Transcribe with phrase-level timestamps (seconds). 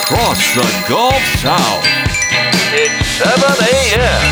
[0.00, 1.84] Across the Gulf South.
[2.72, 4.22] It's 7 a.m.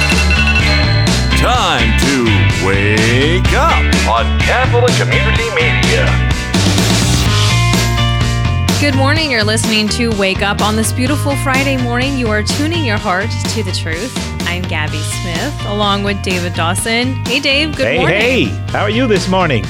[1.37, 2.25] Time to
[2.67, 6.07] wake up on Catholic Community Media.
[8.81, 9.31] Good morning.
[9.31, 12.17] You're listening to Wake Up on this beautiful Friday morning.
[12.17, 14.13] You are tuning your heart to the truth.
[14.49, 17.15] I'm Gabby Smith, along with David Dawson.
[17.27, 17.77] Hey, Dave.
[17.77, 18.21] Good hey, morning.
[18.21, 19.65] hey, how are you this morning?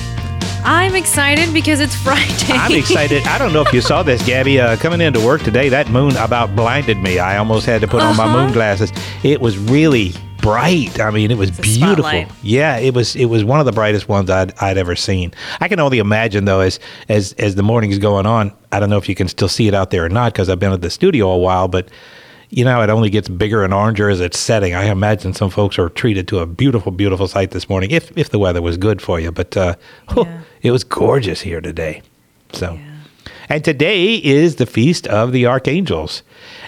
[0.65, 2.53] I'm excited because it's Friday.
[2.53, 3.27] I'm excited.
[3.27, 4.61] I don't know if you saw this, Gabby.
[4.61, 7.19] Uh, coming into work today, that moon about blinded me.
[7.19, 8.45] I almost had to put on my Uh-huh.
[8.45, 8.93] moon glasses.
[9.23, 10.13] It was really
[10.43, 11.01] bright.
[11.01, 12.05] I mean, it was beautiful.
[12.05, 12.29] spotlight.
[12.43, 13.17] Yeah, it was.
[13.17, 15.33] It was one of the brightest ones I'd, I'd ever seen.
[15.61, 18.53] I can only imagine though, as as as the morning's going on.
[18.73, 20.59] I don't know if you can still see it out there or not because I've
[20.61, 21.89] been at the studio a while, but.
[22.53, 24.75] You know, it only gets bigger and oranger as it's setting.
[24.75, 28.31] I imagine some folks are treated to a beautiful, beautiful sight this morning, if if
[28.31, 29.31] the weather was good for you.
[29.31, 29.77] But uh,
[30.17, 30.41] Yeah.
[30.63, 32.03] It was gorgeous here today.
[32.53, 32.79] So,
[33.49, 36.23] and today is the feast of the archangels,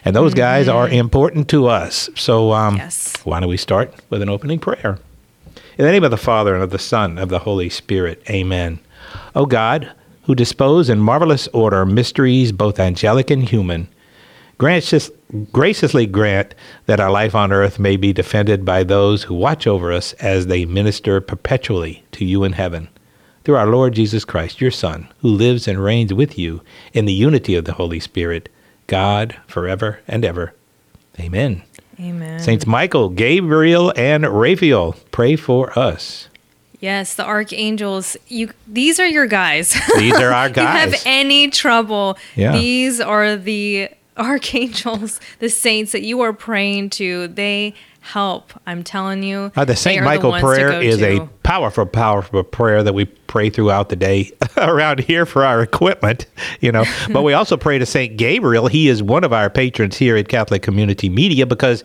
[0.04, 2.08] and those guys are important to us.
[2.14, 3.14] So, um, Yes.
[3.24, 4.98] why don't we start with an opening prayer?
[5.78, 8.22] In the name of the Father and of the Son and of the Holy Spirit,
[8.28, 8.78] Amen.
[9.34, 9.90] O God,
[10.24, 13.88] who dispose in marvelous order mysteries both angelic and human,
[14.58, 15.10] gracious,
[15.50, 16.54] graciously grant
[16.86, 20.46] that our life on earth may be defended by those who watch over us as
[20.46, 22.88] they minister perpetually to you in heaven.
[23.44, 26.62] Through our Lord Jesus Christ, your Son, who lives and reigns with you
[26.92, 28.48] in the unity of the Holy Spirit,
[28.86, 30.54] God, forever and ever.
[31.18, 31.62] Amen.
[32.00, 32.38] Amen.
[32.40, 36.28] Saints Michael, Gabriel, and Raphael, pray for us.
[36.80, 38.16] Yes, the archangels.
[38.28, 38.50] You.
[38.66, 39.72] These are your guys.
[39.98, 42.52] These are our If you have any trouble, Yeah.
[42.52, 47.28] these are the archangels, the saints that you are praying to.
[47.28, 48.52] They help.
[48.66, 49.50] I'm telling you.
[49.56, 50.04] Uh, the St.
[50.04, 51.22] Michael to prayer is to.
[51.22, 56.26] a powerful, powerful prayer that we pray throughout the day around here for our equipment,
[56.60, 56.84] you know.
[57.10, 58.16] but we also pray to St.
[58.16, 58.66] Gabriel.
[58.66, 61.84] He is one of our patrons here at Catholic Community Media because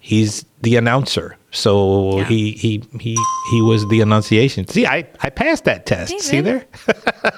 [0.00, 1.36] he's the announcer.
[1.56, 2.24] So Yeah.
[2.24, 3.16] he, he he
[3.50, 4.66] he was the annunciation.
[4.68, 6.20] See, I, I passed that test.
[6.20, 6.66] See there?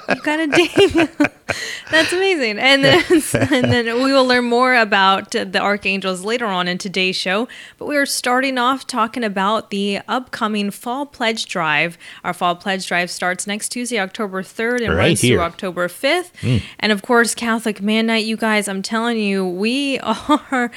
[0.09, 1.07] You got a ding.
[1.91, 2.59] That's amazing.
[2.59, 3.03] And then,
[3.33, 7.47] and then we will learn more about the archangels later on in today's show.
[7.77, 11.97] But we are starting off talking about the upcoming Fall Pledge Drive.
[12.23, 15.37] Our Fall Pledge Drive starts next Tuesday, October 3rd, and Right runs here.
[15.37, 16.31] through October 5th.
[16.41, 16.57] Hmm.
[16.79, 20.71] And of course, Catholic Man Night, you guys, I'm telling you, we are.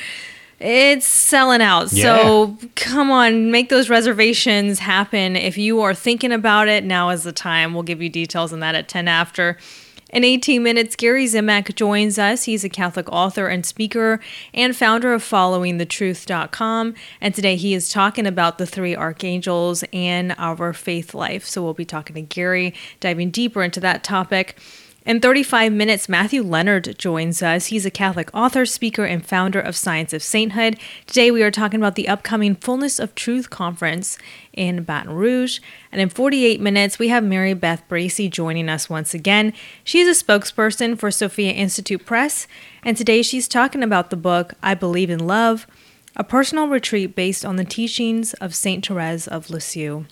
[0.63, 1.91] It's selling out.
[1.91, 5.35] So come on, make those reservations happen.
[5.35, 7.75] If you are thinking about it, now is the time.
[7.75, 9.59] We'll give you details on that at 10 after.
[10.13, 12.45] In 18 minutes, Gary Zimak joins us.
[12.45, 14.21] He's a Catholic author and speaker
[14.53, 16.95] and founder of followingthetruth.com.
[17.21, 21.47] And today he is talking about the three archangels and our faith life.
[21.47, 24.59] So we'll be talking to Gary, diving deeper into that topic.
[25.05, 27.67] In 35 minutes, Matthew Leonard joins us.
[27.67, 30.79] He's a Catholic author, speaker, and founder of Science of Sainthood.
[31.09, 34.17] Today, we are talking about the upcoming Fullness of Truth conference
[34.53, 35.59] in Baton Rouge.
[35.91, 39.53] And in 48 minutes, we have Mary Beth Bracy joining us once again.
[39.83, 42.47] She's a spokesperson for Sophia Institute Press.
[42.85, 45.67] And today, she's talking about the book, I Believe in Love,
[46.15, 48.87] a personal retreat based on the teachings of St.
[48.87, 50.05] Therese of Lisieux.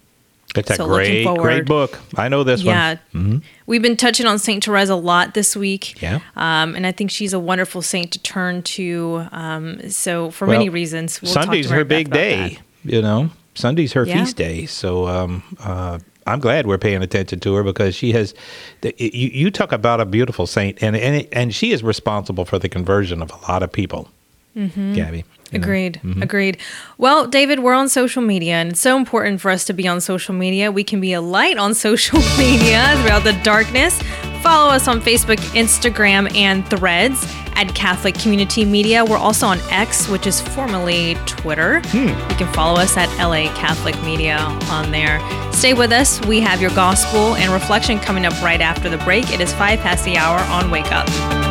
[0.57, 1.99] It's a So looking great, great book.
[2.17, 2.97] I know this Yeah.
[3.13, 3.43] one.
[3.67, 6.01] We've been touching on Saint Therese a lot this week.
[6.03, 6.19] Yeah.
[6.37, 9.27] Um, and I think she's a wonderful saint to turn to.
[9.33, 12.93] Um, so for many reasons, we'll talk Sunday's to her big day, that.
[12.93, 13.31] you know.
[13.55, 14.21] Sunday's her Yeah.
[14.25, 14.67] feast day.
[14.67, 18.35] So um, uh, I'm glad we're paying attention to her because she has.
[18.83, 22.59] The, you, you talk about a beautiful saint, and and and she is responsible for
[22.59, 24.09] the conversion of a lot of people.
[24.57, 24.95] Mm-hmm.
[24.95, 25.25] Gabby.
[25.53, 26.01] Agreed.
[26.03, 26.23] Mm-hmm.
[26.23, 26.59] Agreed.
[26.99, 30.01] Well, David, we're on social media, and it's so important for us to be on
[30.01, 30.71] social media.
[30.71, 34.01] We can be a light on social media throughout the darkness.
[34.43, 37.23] Follow us on Facebook, Instagram, and Threads
[37.57, 39.05] at Catholic Community Media.
[39.05, 41.81] We're also on X, which is formerly Twitter.
[41.87, 42.09] Hmm.
[42.09, 44.39] You can follow us at LA Catholic Media
[44.71, 45.21] on there.
[45.53, 46.25] Stay with us.
[46.27, 49.31] We have your gospel and reflection coming up right after the break.
[49.31, 51.50] It is five past the hour on Wake Up.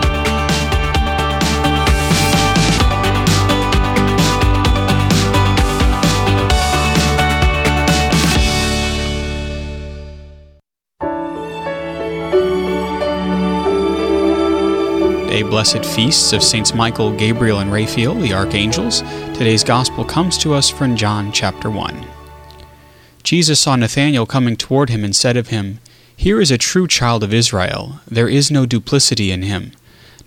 [15.49, 19.01] Blessed feasts of Saints Michael, Gabriel, and Raphael, the archangels,
[19.33, 22.05] today's gospel comes to us from John chapter 1.
[23.23, 25.79] Jesus saw Nathanael coming toward him and said of him,
[26.15, 27.99] Here is a true child of Israel.
[28.07, 29.71] There is no duplicity in him.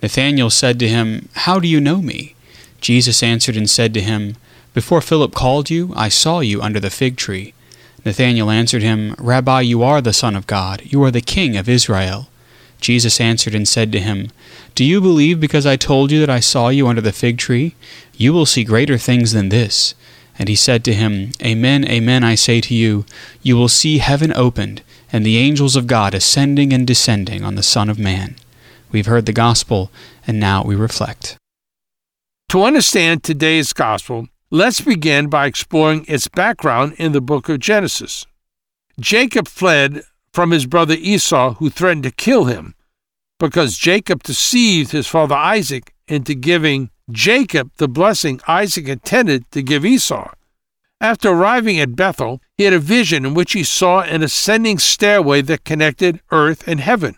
[0.02, 2.34] Nathanael said to him, How do you know me?
[2.80, 4.36] Jesus answered and said to him,
[4.74, 7.54] Before Philip called you, I saw you under the fig tree.
[8.04, 11.68] Nathanael answered him, Rabbi, you are the Son of God, you are the King of
[11.68, 12.28] Israel.
[12.82, 14.30] Jesus answered and said to him,
[14.74, 17.74] Do you believe because I told you that I saw you under the fig tree?
[18.14, 19.94] You will see greater things than this.
[20.38, 23.06] And he said to him, Amen, amen, I say to you,
[23.42, 24.82] you will see heaven opened,
[25.12, 28.36] and the angels of God ascending and descending on the Son of Man.
[28.90, 29.90] We've heard the gospel,
[30.26, 31.36] and now we reflect.
[32.48, 38.26] To understand today's gospel, let's begin by exploring its background in the book of Genesis.
[38.98, 40.02] Jacob fled
[40.32, 42.74] from his brother Esau, who threatened to kill him,
[43.38, 49.84] because Jacob deceived his father Isaac into giving Jacob the blessing Isaac intended to give
[49.84, 50.32] Esau.
[51.00, 55.42] After arriving at Bethel, he had a vision in which he saw an ascending stairway
[55.42, 57.16] that connected earth and heaven.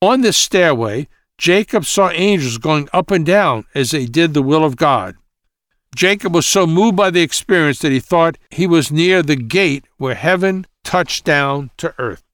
[0.00, 4.64] On this stairway, Jacob saw angels going up and down as they did the will
[4.64, 5.16] of God.
[5.94, 9.84] Jacob was so moved by the experience that he thought he was near the gate
[9.98, 12.24] where heaven touched down to earth.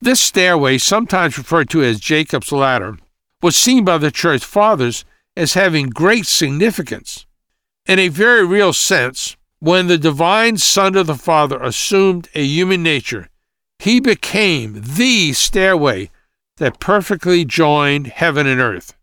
[0.00, 2.96] This stairway, sometimes referred to as Jacob's ladder,
[3.42, 5.04] was seen by the church fathers
[5.36, 7.26] as having great significance.
[7.84, 12.82] In a very real sense, when the divine Son of the Father assumed a human
[12.82, 13.28] nature,
[13.78, 16.10] he became the stairway
[16.56, 18.96] that perfectly joined heaven and earth.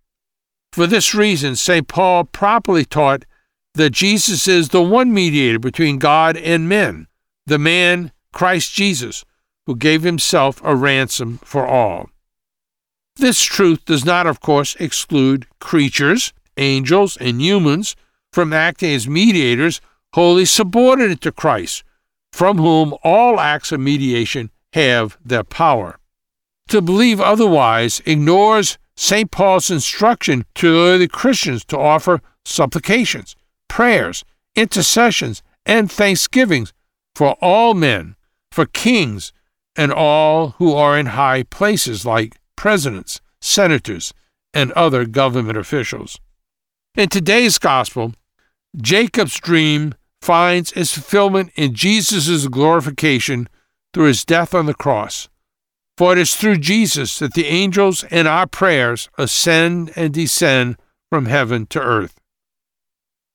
[0.74, 1.88] For this reason, St.
[1.88, 3.24] Paul properly taught
[3.76, 7.06] that Jesus is the one mediator between God and men,
[7.46, 9.26] the man Christ Jesus,
[9.66, 12.10] who gave himself a ransom for all.
[13.18, 17.96] This truth does not, of course, exclude creatures, angels, and humans
[18.32, 19.82] from acting as mediators
[20.14, 21.84] wholly subordinate to Christ,
[22.32, 25.98] from whom all acts of mediation have their power.
[26.70, 29.32] To believe otherwise ignores St.
[29.32, 33.36] Paul's instruction to early Christians to offer supplications,
[33.68, 34.24] prayers,
[34.56, 36.74] intercessions, and thanksgivings
[37.16, 38.16] for all men,
[38.58, 39.32] for kings,
[39.76, 44.16] and all who are in high places like presidents, senators,
[44.52, 46.20] and other government officials.
[46.96, 48.16] In today's gospel,
[48.76, 49.94] Jacob's dream
[50.24, 53.48] finds its fulfillment in Jesus' glorification
[53.94, 55.30] through his death on the cross.
[55.96, 60.78] For it is through Jesus that the angels and our prayers ascend and descend
[61.12, 62.20] from heaven to earth.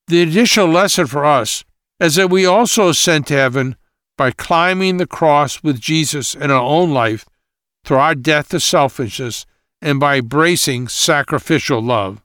[0.07, 1.63] The additional lesson for us
[2.01, 3.77] is that we also ascend to heaven
[4.17, 7.25] by climbing the cross with Jesus in our own life
[7.83, 9.45] through our death to selfishness
[9.81, 12.21] and by embracing sacrificial love.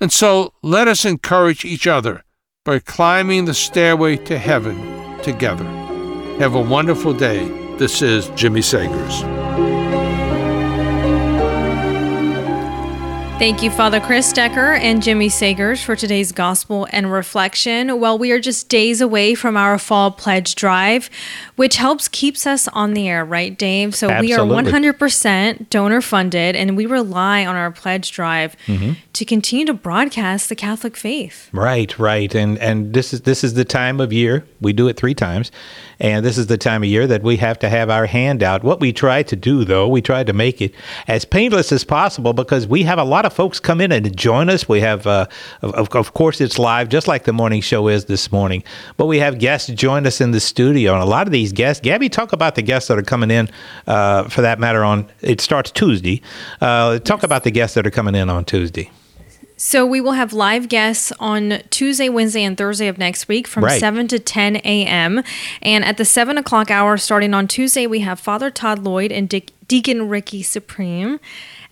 [0.00, 2.24] And so let us encourage each other
[2.64, 5.64] by climbing the stairway to heaven together.
[6.38, 7.46] Have a wonderful day.
[7.76, 9.69] This is Jimmy Sagers.
[13.40, 17.98] Thank you, Father Chris Decker and Jimmy Sagers, for today's gospel and reflection.
[17.98, 21.08] Well, we are just days away from our fall pledge drive,
[21.60, 23.94] which helps keeps us on the air, right, Dave?
[23.94, 24.48] So Absolutely.
[24.48, 28.92] we are 100% donor funded, and we rely on our pledge drive Mm-hmm.
[29.12, 31.50] to continue to broadcast the Catholic faith.
[31.52, 34.96] Right, right, and and this is this is the time of year we do it
[34.96, 35.50] three times,
[35.98, 38.62] and this is the time of year that we have to have our hand out.
[38.62, 40.74] What we try to do, though, we try to make it
[41.08, 44.50] as painless as possible because we have a lot of folks come in and join
[44.50, 44.68] us.
[44.68, 45.26] We have, uh,
[45.62, 48.62] of, of course, it's live, just like the morning show is this morning,
[48.96, 51.80] but we have guests join us in the studio, and a lot of these guests.
[51.80, 53.48] Gabby, talk about the guests that are coming in,
[53.86, 54.84] uh, for that matter.
[54.84, 56.22] On it starts Tuesday.
[56.60, 58.90] Uh, talk about the guests that are coming in on Tuesday.
[59.56, 63.64] So we will have live guests on Tuesday, Wednesday, and Thursday of next week from
[63.64, 63.78] Right.
[63.78, 65.22] 7 to 10 a.m.
[65.60, 69.28] And at the 7 o'clock hour, starting on Tuesday, we have Father Todd Lloyd and
[69.28, 71.20] Dick, Deacon Ricky Supreme.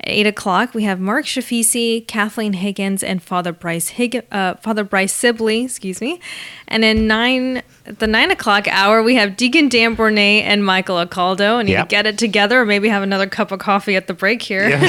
[0.00, 4.85] At 8 o'clock, we have Mark Shafisi, Kathleen Higgins, and Father Bryce Hig- uh, Father
[4.85, 6.21] Bryce Sibley, excuse me.
[6.69, 11.05] And then 9 at the 9 o'clock hour, we have Deacon Dan Borné and Michael
[11.05, 11.59] Acaldo.
[11.59, 11.88] And you Yep.
[11.88, 14.69] get it together or maybe have another cup of coffee at the break here.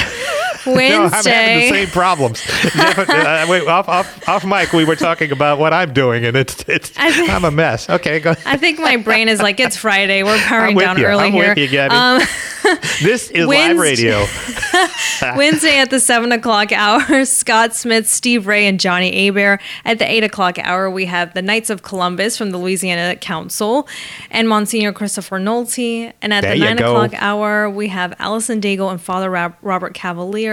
[0.65, 0.75] No, I'm
[1.11, 1.29] Wednesday.
[1.31, 2.41] having the same problems.
[2.75, 6.63] uh, wait, off, off, off mic, we were talking about what I'm doing, and it's,
[6.67, 7.89] it's think- I'm a mess.
[7.89, 8.33] Okay, go.
[8.45, 10.23] I think my brain is like, it's Friday.
[10.23, 11.05] We're powering down you.
[11.05, 11.49] early I'm here.
[11.49, 11.95] with you, Gabby.
[11.95, 12.19] Um,
[13.01, 14.25] this is live Wednesday- radio.
[15.35, 19.59] Wednesday at the 7 o'clock hour, Scott Smith, Steve Ray, and Johnny Abear.
[19.85, 23.87] At the 8 o'clock hour, we have the Knights of Columbus from the Louisiana Council
[24.31, 26.13] and Monsignor Christopher Nolte.
[26.21, 29.93] And at There the 9 o'clock hour, we have Allison Daigle and Father Rab- Robert
[29.93, 30.48] Cavalier.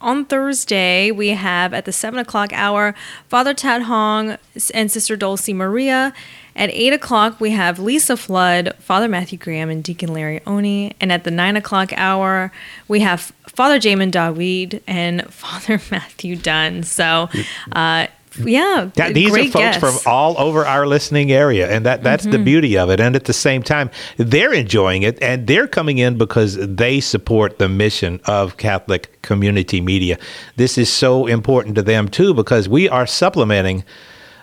[0.00, 2.94] On Thursday, we have at the 7 o'clock hour
[3.28, 4.36] Father Tad Hong
[4.74, 6.12] and Sister Dulcie Maria.
[6.54, 10.94] At 8 o'clock, we have Lisa Flood, Father Matthew Graham, and Deacon Larry Oni.
[11.00, 12.50] And at the 9 o'clock hour,
[12.88, 16.82] we have Father Jamin Dawid and Father Matthew Dunn.
[16.82, 17.28] So,
[17.72, 18.06] uh,
[18.38, 19.80] yeah, yeah these are folks guests.
[19.80, 22.32] from all over our listening area and that that's mm-hmm.
[22.32, 25.98] the beauty of it and at the same time they're enjoying it and they're coming
[25.98, 30.18] in because they support the mission of catholic community media
[30.56, 33.84] this is so important to them too because we are supplementing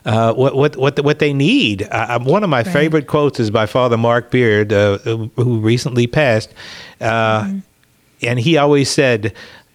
[0.05, 1.88] uh, what what what what they need.
[1.89, 2.67] Uh, one of my right.
[2.67, 6.53] favorite quotes is by Father Mark Beard, uh, who recently passed,
[7.00, 7.59] uh, mm-hmm.
[8.21, 9.33] and he always said,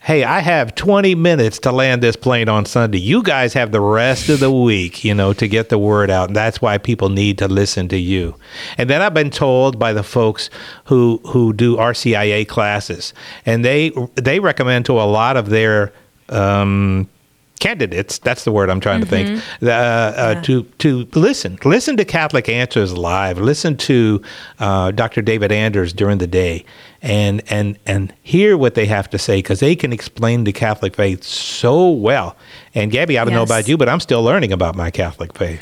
[0.09, 2.97] hey, I have 20 minutes to land this plane on Sunday.
[2.97, 6.29] You guys have the rest of the week, you know, to get the word out.
[6.29, 8.35] And that's why people need to listen to you.
[8.79, 10.49] And then I've been told by the folks
[10.87, 13.13] who who do RCIA classes,
[13.45, 15.93] and they they recommend to a lot of their
[16.31, 17.07] um,
[17.59, 19.11] candidates that's the word i'm trying mm-hmm.
[19.11, 19.67] to think mm-hmm.
[19.67, 20.43] uh, uh, yeah.
[20.43, 24.23] to to listen listen to catholic answers live listen to
[24.61, 26.65] uh, dr david anders during the day
[27.03, 30.97] and and and hear what they have to say because they can explain the catholic
[30.97, 32.37] faith so well
[32.75, 33.39] and gabby i don't yes.
[33.39, 35.61] know about you but i'm still learning about my catholic faith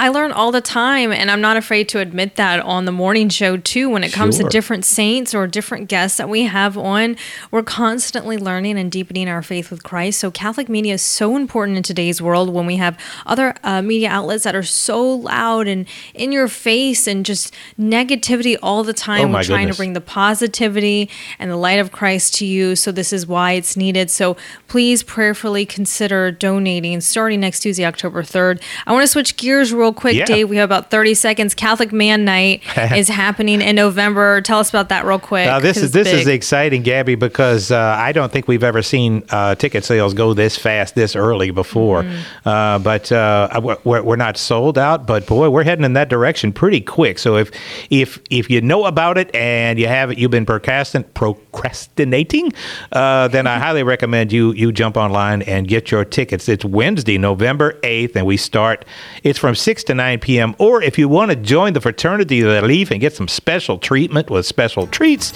[0.00, 3.28] I learn all the time, and I'm not afraid to admit that on the morning
[3.28, 3.90] show too.
[3.90, 4.46] When it comes sure.
[4.46, 7.18] to different saints or different guests that we have on,
[7.50, 10.18] we're constantly learning and deepening our faith with Christ.
[10.18, 14.08] So, Catholic media is so important in today's world when we have other uh, media
[14.08, 19.28] outlets that are so loud and in your face and just negativity all the time.
[19.28, 19.76] Oh we're trying goodness.
[19.76, 22.74] to bring the positivity and the light of Christ to you.
[22.74, 24.10] So, this is why it's needed.
[24.10, 28.62] So, please prayerfully consider donating starting next Tuesday, October 3rd.
[28.86, 30.24] I want to switch gears real real quick, yeah.
[30.24, 30.48] Dave.
[30.48, 31.54] We have about 30 seconds.
[31.54, 32.62] Catholic Man Night
[32.94, 34.40] is happening in November.
[34.40, 35.46] Tell us about that real quick.
[35.46, 36.20] Now, this is this big.
[36.20, 40.34] is exciting, Gabby, because uh, I don't think we've ever seen uh, ticket sales go
[40.34, 42.02] this fast, this early before.
[42.02, 42.48] Mm-hmm.
[42.48, 46.52] Uh, but uh, we're, we're not sold out, but boy, we're heading in that direction
[46.52, 47.18] pretty quick.
[47.18, 47.50] So if
[47.90, 52.52] if if you know about it and you have you've been procrastinating,
[52.92, 56.48] uh, then I highly recommend you you jump online and get your tickets.
[56.48, 58.84] It's Wednesday, November 8th, and we start.
[59.22, 60.56] It's from 6 6 to 9 p.m.
[60.58, 63.78] Or if you want to join the Fraternity of the Leaf and get some special
[63.78, 65.32] treatment with special treats,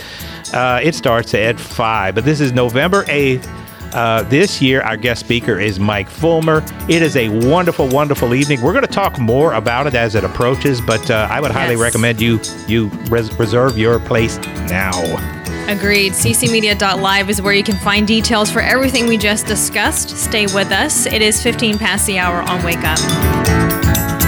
[0.53, 2.17] uh, it starts at 5.
[2.17, 3.49] But this is November 8th.
[3.95, 6.65] Uh, this year, our guest speaker is Mike Fulmer.
[6.89, 8.61] It is a wonderful, wonderful evening.
[8.61, 11.57] We're going to talk more about it as it approaches, but uh, I would yes.
[11.57, 14.39] highly recommend you you res- reserve your place
[14.69, 15.01] now.
[15.69, 16.13] Agreed.
[16.13, 20.11] ccmedia.live is where you can find details for everything we just discussed.
[20.11, 21.07] Stay with us.
[21.07, 24.24] It is 15 past the hour on Wake Up.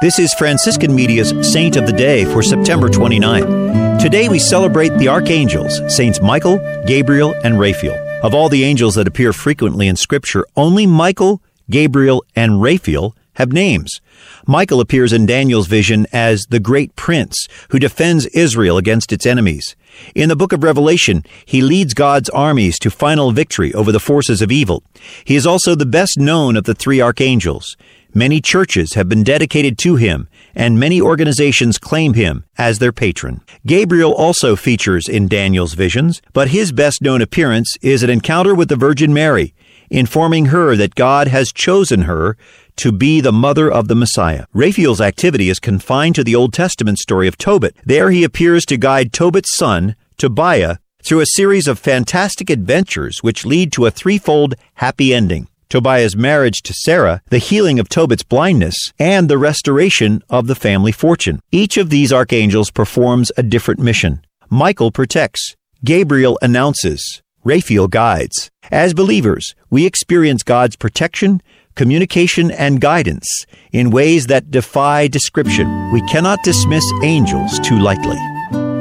[0.00, 3.98] This is Franciscan Media's Saint of the Day for September 29.
[3.98, 7.98] Today we celebrate the archangels, Saints Michael, Gabriel, and Raphael.
[8.22, 13.52] Of all the angels that appear frequently in Scripture, only Michael, Gabriel, and Raphael have
[13.52, 14.00] names.
[14.46, 19.74] Michael appears in Daniel's vision as the great prince who defends Israel against its enemies.
[20.14, 24.42] In the book of Revelation, he leads God's armies to final victory over the forces
[24.42, 24.84] of evil.
[25.24, 27.76] He is also the best known of the three archangels.
[28.14, 33.42] Many churches have been dedicated to him, and many organizations claim him as their patron.
[33.66, 38.70] Gabriel also features in Daniel's visions, but his best known appearance is an encounter with
[38.70, 39.54] the Virgin Mary,
[39.90, 42.36] informing her that God has chosen her
[42.76, 44.46] to be the mother of the Messiah.
[44.54, 47.76] Raphael's activity is confined to the Old Testament story of Tobit.
[47.84, 53.44] There he appears to guide Tobit's son, Tobiah, through a series of fantastic adventures which
[53.44, 55.48] lead to a threefold happy ending.
[55.68, 60.92] Tobiah's marriage to Sarah, the healing of Tobit's blindness, and the restoration of the family
[60.92, 61.40] fortune.
[61.52, 64.22] Each of these archangels performs a different mission.
[64.48, 65.56] Michael protects.
[65.84, 67.22] Gabriel announces.
[67.44, 68.50] Raphael guides.
[68.70, 71.42] As believers, we experience God's protection,
[71.74, 75.92] communication, and guidance in ways that defy description.
[75.92, 78.18] We cannot dismiss angels too lightly.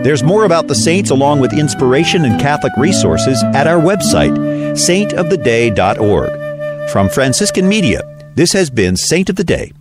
[0.04, 4.38] There's more about the saints along with inspiration and Catholic resources at our website,
[4.72, 6.47] saintoftheday.org.
[6.92, 8.02] From Franciscan Media,
[8.36, 9.74] this has been Saint of the Day.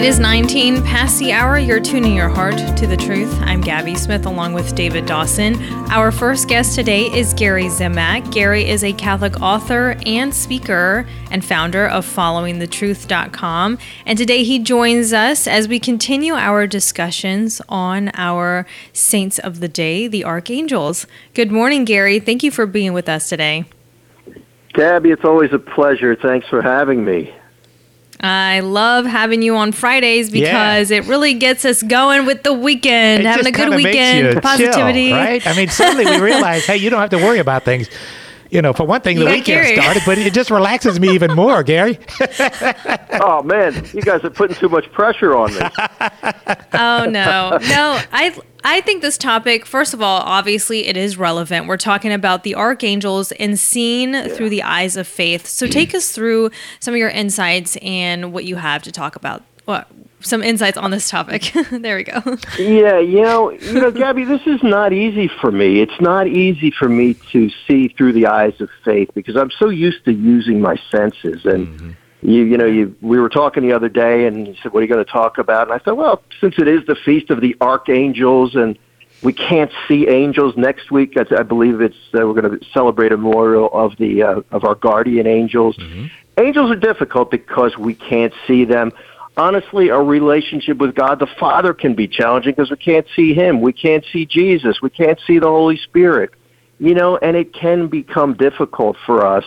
[0.00, 1.58] It is 19 past the hour.
[1.58, 3.30] You're tuning your heart to the truth.
[3.42, 5.62] I'm Gabby Smith along with David Dawson.
[5.90, 8.32] Our first guest today is Gary Zimak.
[8.32, 13.78] Gary is a Catholic author and speaker and founder of followingthetruth.com.
[14.06, 18.64] And today he joins us as we continue our discussions on our
[18.94, 21.06] saints of the day, the archangels.
[21.34, 22.20] Good morning, Gary.
[22.20, 23.66] Thank you for being with us today.
[24.72, 26.16] Gabby, it's always a pleasure.
[26.16, 27.34] Thanks for having me.
[28.22, 30.44] I love having you on Fridays Yeah.
[30.44, 34.32] because it really gets us going with the weekend, It having a good weekend, you
[34.32, 35.12] chill, positivity.
[35.12, 35.46] right?
[35.46, 37.88] I mean, suddenly we realize, hey, you don't have to worry about things.
[38.50, 39.76] You know, for one thing, the Yeah, weekend Gary.
[39.76, 41.98] started, but it just relaxes me even more, Gary.
[43.22, 45.60] Oh man, you guys are putting too much pressure on me.
[46.72, 48.00] Oh no, no.
[48.12, 51.66] I I think this topic, first of all, obviously it is relevant.
[51.66, 55.46] We're talking about the archangels and seen through the eyes of faith.
[55.46, 59.42] So take us through some of your insights and what you have to talk about.
[59.64, 59.88] What
[60.20, 61.52] some insights on this topic.
[61.70, 62.20] there we go.
[62.58, 65.80] Yeah, you know, you know, Gabby, this is not easy for me.
[65.80, 69.68] It's not easy for me to see through the eyes of faith because I'm so
[69.68, 71.44] used to using my senses.
[71.44, 74.80] And you, you know, you we were talking the other day, and you said, "What
[74.80, 77.30] are you going to talk about?" And I said, "Well, since it is the feast
[77.30, 78.78] of the archangels, and
[79.22, 83.12] we can't see angels next week, I, I believe it's uh, we're going to celebrate
[83.12, 85.78] a memorial of the uh, of our guardian angels.
[86.38, 88.92] Angels are difficult because we can't see them."
[89.36, 93.60] Honestly, our relationship with God the Father can be challenging because we can't see Him.
[93.60, 94.80] We can't see Jesus.
[94.82, 96.30] We can't see the Holy Spirit.
[96.78, 99.44] You know, and it can become difficult for us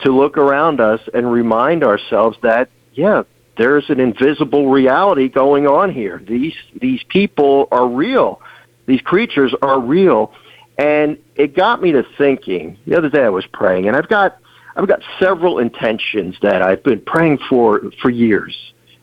[0.00, 3.22] to look around us and remind ourselves that, yeah,
[3.56, 6.22] there's an invisible reality going on here.
[6.26, 8.42] These these people are real.
[8.86, 10.32] These creatures are real.
[10.78, 12.78] And it got me to thinking.
[12.86, 14.36] The other day I was praying and I've got
[14.76, 18.54] I've got several intentions that I've been praying for for years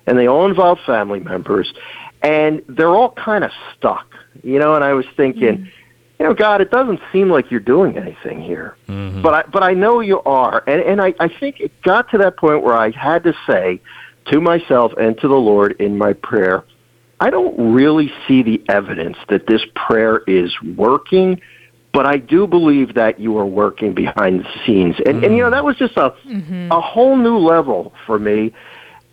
[0.05, 1.73] and they all involve family members,
[2.21, 4.07] and they're all kind of stuck,
[4.43, 4.75] you know.
[4.75, 5.65] And I was thinking, mm-hmm.
[6.19, 9.21] you know, God, it doesn't seem like you're doing anything here, mm-hmm.
[9.21, 12.17] but I but I know you are, and and I I think it got to
[12.19, 13.81] that point where I had to say
[14.31, 16.63] to myself and to the Lord in my prayer,
[17.19, 21.41] I don't really see the evidence that this prayer is working.
[21.93, 25.49] But I do believe that you are working behind the scenes, and and you know
[25.49, 25.51] mm.
[25.51, 26.71] that was just a mm-hmm.
[26.71, 28.51] a whole new level for me.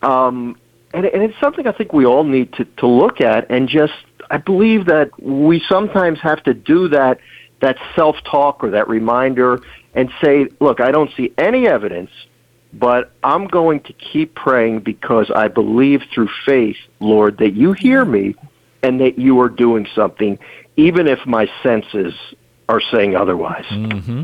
[0.01, 0.57] Um,
[0.93, 3.95] and, and it's something I think we all need to, to look at and just
[4.31, 7.19] I believe that we sometimes have to do that
[7.61, 9.61] that self talk or that reminder
[9.95, 12.11] and say, look, I don't see any evidence,
[12.73, 18.05] but I'm going to keep praying because I believe through faith, Lord, that you hear
[18.05, 18.35] me
[18.83, 20.39] and that you are doing something,
[20.77, 22.15] even if my senses
[22.69, 23.67] are saying otherwise.
[23.67, 24.23] Mm-hmm.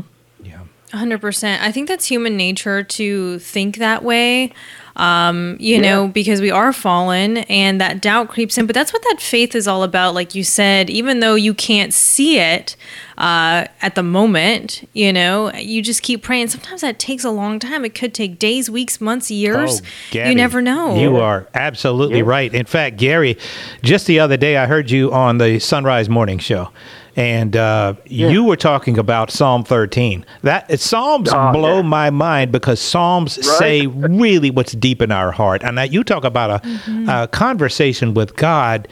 [0.93, 1.59] 100%.
[1.61, 4.53] I think that's human nature to think that way,
[4.95, 8.65] um, you know, because we are fallen and that doubt creeps in.
[8.67, 10.13] But that's what that faith is all about.
[10.15, 12.75] Like you said, even though you can't see it
[13.17, 16.47] uh, at the moment, you know, you just keep praying.
[16.47, 17.83] Sometimes that takes a long time.
[17.83, 19.81] It could take days, weeks, months, years.
[19.81, 20.97] Oh, Gabby, you never know.
[20.99, 22.25] You are absolutely Yeah.
[22.25, 22.53] right.
[22.53, 23.37] In fact, Gary,
[23.83, 26.69] just the other day I heard you on the Sunrise Morning Show.
[27.17, 30.23] And uh, you were talking about Psalm 13.
[30.43, 31.81] That Psalms Oh, blow yeah.
[31.81, 33.57] my mind because Psalms Right.
[33.57, 35.63] say really what's deep in our heart.
[35.63, 37.09] And that you talk about a, Mm-hmm.
[37.09, 38.87] a conversation with God,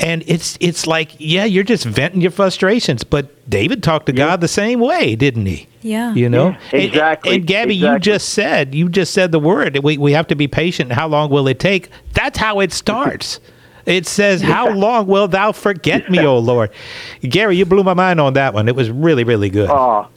[0.00, 3.04] and it's it's like yeah, you're just venting your frustrations.
[3.04, 5.68] But David talked to God the same way, didn't he?
[5.82, 6.12] Yeah.
[6.14, 9.78] You know Yeah, exactly, And, Gabby, you just said you just said the word.
[9.84, 10.90] We we have to be patient.
[10.92, 11.88] How long will it take?
[12.14, 13.38] That's how it starts.
[13.86, 16.70] It says, "How long will thou forget me, O Lord?"
[17.22, 18.68] Gary, you blew my mind on that one.
[18.68, 19.70] It was really, really good.
[19.70, 20.08] Oh,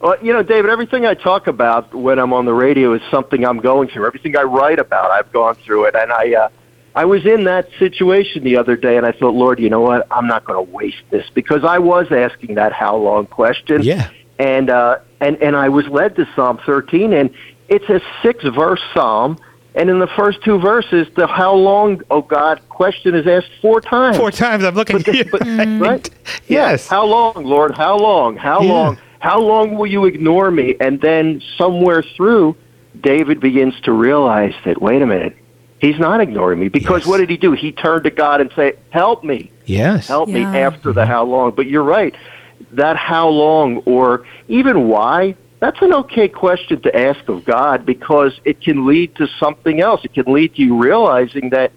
[0.00, 3.44] well, you know, David, everything I talk about when I'm on the radio is something
[3.44, 4.06] I'm going through.
[4.06, 5.94] Everything I write about, I've gone through it.
[5.94, 6.48] And I, uh,
[6.94, 10.06] I was in that situation the other day, and I thought, Lord, you know what?
[10.10, 13.82] I'm not going to waste this because I was asking that how long question.
[13.82, 14.08] Yeah.
[14.38, 17.30] And uh, and and I was led to Psalm 13, and
[17.68, 19.36] it's a six verse psalm.
[19.74, 23.80] And in the first two verses, the how long, oh God, question is asked four
[23.80, 24.16] times.
[24.16, 25.24] Four times I'm looking at you.
[25.30, 25.80] But, mm-hmm.
[25.80, 26.10] right?
[26.48, 26.88] Yes.
[26.88, 27.74] How long, Lord?
[27.76, 28.36] How long?
[28.36, 28.72] How Yeah.
[28.72, 28.98] long?
[29.20, 30.76] How long will you ignore me?
[30.80, 32.56] And then somewhere through,
[33.00, 35.36] David begins to realize that, wait a minute,
[35.78, 36.68] he's not ignoring me.
[36.68, 37.06] Because Yes.
[37.06, 37.52] what did he do?
[37.52, 39.50] He turned to God and say, help me.
[39.66, 40.08] Yes.
[40.08, 41.10] Help me after the mm-hmm.
[41.10, 41.52] how long.
[41.52, 42.14] But you're right.
[42.72, 48.38] That how long or even why, that's an okay question to ask of God because
[48.44, 50.04] it can lead to something else.
[50.04, 51.70] It can lead to you realizing that,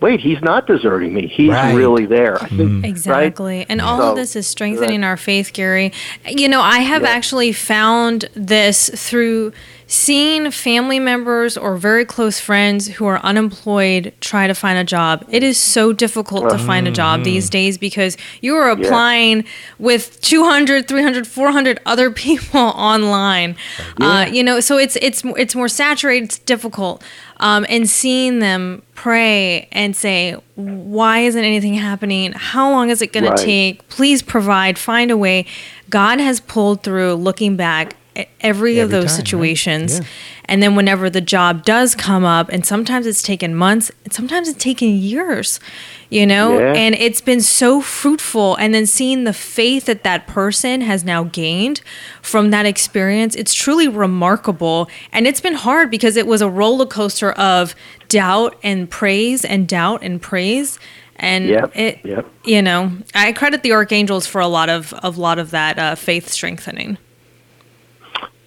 [0.00, 1.26] wait, he's not deserting me.
[1.26, 1.74] He's Right.
[1.74, 2.36] really there.
[2.36, 2.44] Mm-hmm.
[2.54, 3.66] I think, Exactly.
[3.68, 5.92] And all So- of this is strengthening our faith, Gary.
[6.26, 9.52] You know, I have actually found this through
[9.92, 15.24] seeing family members or very close friends who are unemployed try to find a job.
[15.28, 19.44] It is so difficult to find a job these days because you are applying
[19.80, 23.56] with 200, 300, 400 other people online.
[24.00, 27.02] Uh, you know, so it's it's it's more saturated, it's difficult.
[27.38, 32.30] Um, and seeing them pray and say, why isn't anything happening?
[32.32, 33.36] How long is it going Right.
[33.36, 33.88] to take?
[33.88, 35.46] Please provide, find a way.
[35.88, 37.96] God has pulled through looking back
[38.40, 39.16] every, of those time, right?
[39.16, 39.98] situations.
[40.00, 40.04] Yeah.
[40.46, 44.48] And then whenever the job does come up, and sometimes it's taken months, and sometimes
[44.48, 45.60] it's taken years,
[46.08, 46.72] you know, Yeah.
[46.74, 48.56] and it's been so fruitful.
[48.56, 51.82] And then seeing the faith that that person has now gained
[52.20, 54.90] from that experience, it's truly remarkable.
[55.12, 57.74] And it's been hard because it was a roller coaster of
[58.08, 60.80] doubt and praise and doubt and praise.
[61.14, 62.26] And Yep, it, yep.
[62.44, 65.94] you know, I credit the archangels for a lot of, a lot of that uh,
[65.94, 66.98] faith strengthening.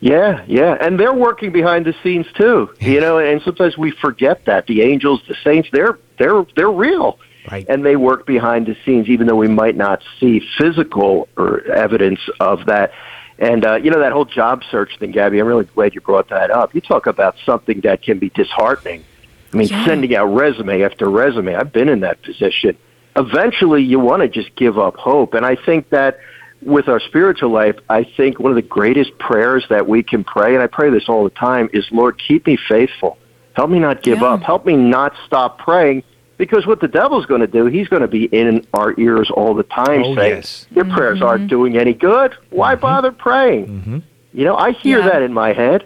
[0.04, 2.70] Yeah, yeah, and they're working behind the scenes too.
[2.82, 7.20] You know, and sometimes we forget that the angels, the saints, they're they're they're real,
[7.50, 7.66] Right.
[7.70, 12.20] and they work behind the scenes, even though we might not see physical or evidence
[12.42, 12.92] of that.
[13.40, 15.40] And uh, you know that whole job search thing, Gabby.
[15.40, 16.76] I'm really glad you brought that up.
[16.76, 19.06] You talk about something that can be disheartening.
[19.54, 19.86] I mean, Yeah.
[19.86, 21.56] sending out resume after resume.
[21.56, 22.76] I've been in that position.
[23.16, 26.20] Eventually, you want to just give up hope, and I think that
[26.66, 30.54] with our spiritual life, I think one of the greatest prayers that we can pray,
[30.54, 33.18] and I pray this all the time, is Lord, keep me faithful.
[33.56, 34.34] Help me not give Yeah.
[34.34, 34.42] up.
[34.42, 36.04] Help me not stop praying.
[36.38, 39.54] Because what the devil's going to do, he's going to be in our ears all
[39.54, 40.66] the time Oh, saying, yes.
[40.72, 41.48] Your prayers aren't mm-hmm.
[41.50, 42.36] doing any good.
[42.50, 42.82] Why mm-hmm.
[42.82, 43.68] bother praying?
[43.68, 44.00] Mm-hmm.
[44.34, 45.10] You know, I hear Yeah.
[45.10, 45.86] that in my head,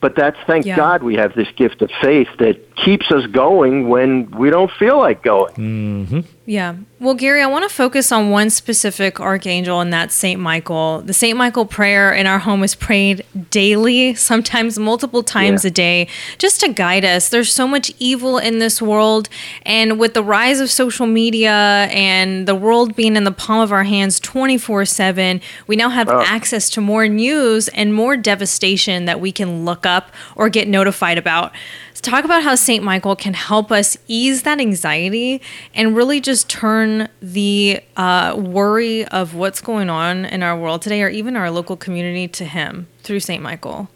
[0.00, 0.76] but that's thank Yeah.
[0.76, 4.98] God we have this gift of faith that keeps us going when we don't feel
[4.98, 6.24] like going.
[6.44, 6.74] Yeah.
[7.00, 11.00] Well, Gary, I want to focus on one specific archangel, and that's Saint Michael.
[11.00, 15.68] The Saint Michael prayer in our home is prayed daily, sometimes multiple times Yeah.
[15.68, 17.30] a day, just to guide us.
[17.30, 19.30] There's so much evil in this world,
[19.64, 23.72] and with the rise of social media and the world being in the palm of
[23.72, 26.20] our hands 24 7, we now have oh.
[26.20, 31.16] access to more news and more devastation that we can look up or get notified
[31.16, 31.52] about.
[31.94, 32.82] So talk about how St.
[32.82, 35.42] Michael can help us ease that anxiety
[35.74, 36.89] and really just turn
[37.20, 41.76] the uh, worry of what's going on in our world today or even our local
[41.76, 43.42] community to Him through St.
[43.42, 43.88] Michael.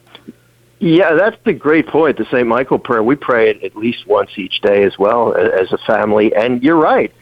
[0.81, 2.19] Yeah, that's a great point.
[2.19, 2.47] The St.
[2.47, 6.35] Michael prayer, we pray it at least once each day as well as a family.
[6.35, 7.13] And you're right.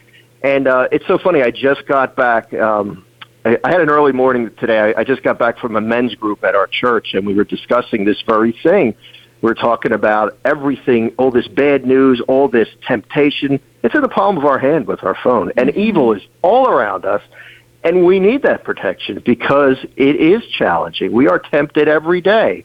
[0.43, 1.41] And uh, it's so funny.
[1.41, 2.53] I just got back.
[2.53, 3.05] Um,
[3.45, 4.79] I, I had an early morning today.
[4.79, 7.45] I, I just got back from a men's group at our church, and we were
[7.45, 8.95] discussing this very thing.
[9.43, 13.59] We We're talking about everything, all this bad news, all this temptation.
[13.83, 17.03] It's in the palm of our hand with our phone, and evil is all around
[17.03, 17.21] us.
[17.83, 21.11] And we need that protection because it is challenging.
[21.11, 22.63] We are tempted every day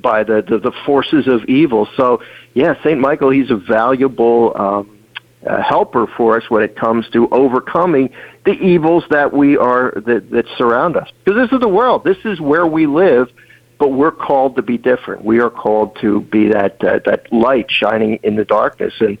[0.00, 1.88] by the, the, the forces of evil.
[1.96, 2.20] So,
[2.52, 2.98] yeah, St.
[2.98, 4.98] Michael, he's a valuable um,
[5.46, 8.10] uh, helper for us when it comes to overcoming
[8.44, 11.08] the evils that we are that, that surround us.
[11.24, 12.02] Because this is the world.
[12.02, 13.30] This is where we live,
[13.78, 15.24] but we're called to be different.
[15.24, 19.18] We are called to be that uh, that light shining in the darkness, and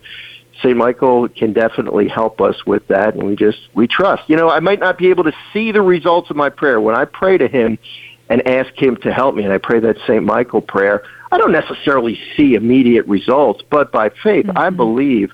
[0.60, 0.76] St.
[0.76, 3.14] Michael can definitely help us with that.
[3.14, 4.28] And we just we trust.
[4.28, 6.94] You know, I might not be able to see the results of my prayer when
[6.94, 7.78] I pray to him
[8.28, 10.22] and ask him to help me, and I pray that St.
[10.22, 11.02] Michael prayer.
[11.30, 15.32] I don't necessarily see immediate results, but by faith, I believe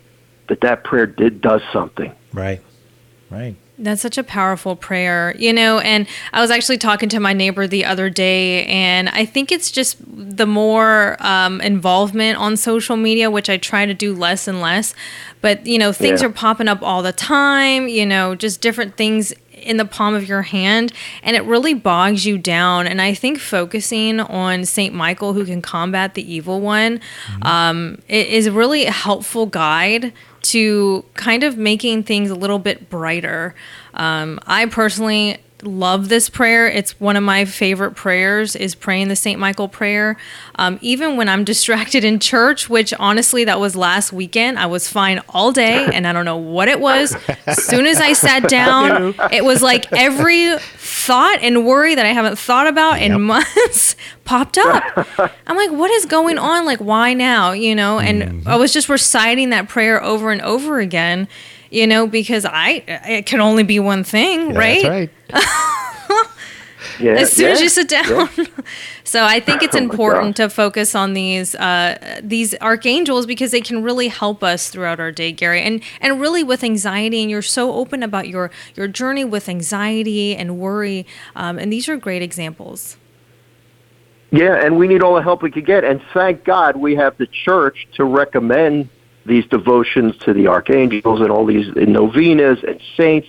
[0.49, 2.13] that that prayer did does something.
[2.33, 2.61] Right.
[3.31, 3.57] Right.
[3.77, 5.81] That's such a powerful prayer, you know.
[5.81, 9.71] And I was actually talking to my neighbor the other day, and I think it's
[9.73, 14.61] just the more um, involvement on social media, which I try to do less and
[14.61, 14.95] less.
[15.41, 16.29] But, you know, things Yeah.
[16.29, 20.29] are popping up all the time, you know, just different things in the palm of
[20.29, 22.87] your hand, and it really bogs you down.
[22.87, 27.01] And I think focusing on Saint Michael, who can combat the evil one,
[27.43, 32.91] um, it is really a helpful guide to kind of making things a little bit
[32.91, 33.55] brighter.
[33.95, 36.67] Um, I personally love this prayer.
[36.67, 39.39] It's one of my favorite prayers is praying the St.
[39.39, 40.17] Michael prayer.
[40.57, 44.59] Um, even when I'm distracted in church, which honestly, that was last weekend.
[44.59, 47.17] I was fine all day and I don't know what it was.
[47.47, 52.11] As soon as I sat down, it was like every thought and worry that I
[52.11, 54.83] haven't thought about in months popped up.
[55.47, 56.65] I'm like, what is going on?
[56.65, 57.53] Like, why now?
[57.53, 61.29] You know, and I was just reciting that prayer over and over again,
[61.75, 65.11] you know, because I, it can only be one thing, right?
[65.29, 66.31] That's right.
[67.01, 68.29] Yeah, as soon as you sit down.
[69.05, 73.61] so I think it's Oh important to focus on these uh, these archangels because they
[73.61, 77.23] can really help us throughout our day, Gary, and and really with anxiety.
[77.23, 81.89] And you're so open about your your journey with anxiety and worry, um, and these
[81.89, 82.97] are great examples.
[84.31, 85.85] Yeah, and we need all the help we could get.
[85.85, 88.89] And thank God we have the church to recommend
[89.27, 93.29] these devotions to the archangels and all these novenas and saints,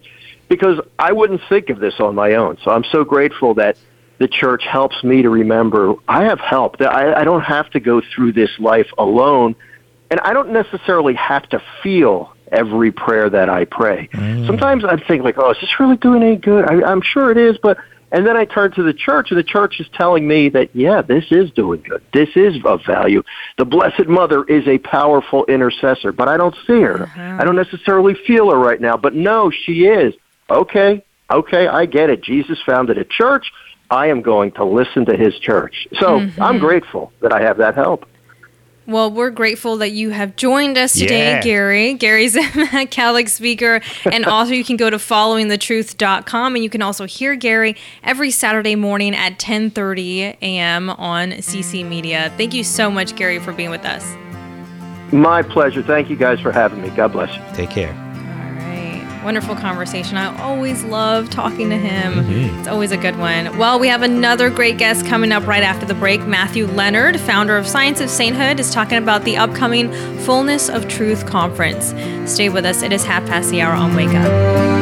[0.50, 2.58] because I wouldn't think of this on my own.
[2.64, 3.78] So I'm so grateful that
[4.18, 6.78] the church helps me to remember I have help.
[6.78, 9.56] That I, I don't have to go through this life alone,
[10.10, 14.08] and I don't necessarily have to feel every prayer that I pray.
[14.14, 14.46] Mm.
[14.46, 16.66] Sometimes I think like, oh, is this really doing any good?
[16.70, 17.78] I, I'm sure it is, but
[18.16, 21.02] And then I turn to the church, and the church is telling me that, yeah,
[21.02, 22.02] this is doing good.
[22.14, 23.22] This is of value.
[23.58, 27.04] The Blessed Mother is a powerful intercessor, but I don't see her.
[27.04, 27.38] Uh-huh.
[27.40, 30.14] I don't necessarily feel her right now, but no, she is.
[30.50, 32.24] Okay, okay, I get it.
[32.24, 33.52] Jesus founded a church.
[33.92, 35.86] I am going to listen to his church.
[36.00, 36.42] So Mm-hmm.
[36.42, 38.08] I'm grateful that I have that help.
[38.88, 41.42] Well, we're grateful that you have joined us today, Yeah.
[41.42, 41.94] Gary.
[41.96, 42.36] Gary's
[42.74, 43.82] a Catholic speaker.
[44.12, 48.76] And also, you can go to followingthetruth.com and you can also hear Gary every Saturday
[48.76, 50.90] morning at 10.30 a.m.
[50.92, 52.32] on CC Media.
[52.38, 54.16] Thank you so much, Gary, for being with us.
[55.12, 55.82] My pleasure.
[55.82, 56.90] Thank you guys for having me.
[56.90, 57.42] God bless you.
[57.56, 58.05] Take care.
[59.26, 60.18] Wonderful conversation.
[60.18, 62.14] I always love talking to him.
[62.14, 62.60] Mm-hmm.
[62.60, 63.58] It's always a good one.
[63.58, 66.22] Well, we have another great guest coming up right after the break.
[66.28, 71.26] Matthew Leonard, founder of Science of Sainthood, is talking about the upcoming Fullness of Truth
[71.26, 71.88] conference.
[72.32, 72.84] Stay with us.
[72.84, 74.75] It is half past the hour on Wake Up.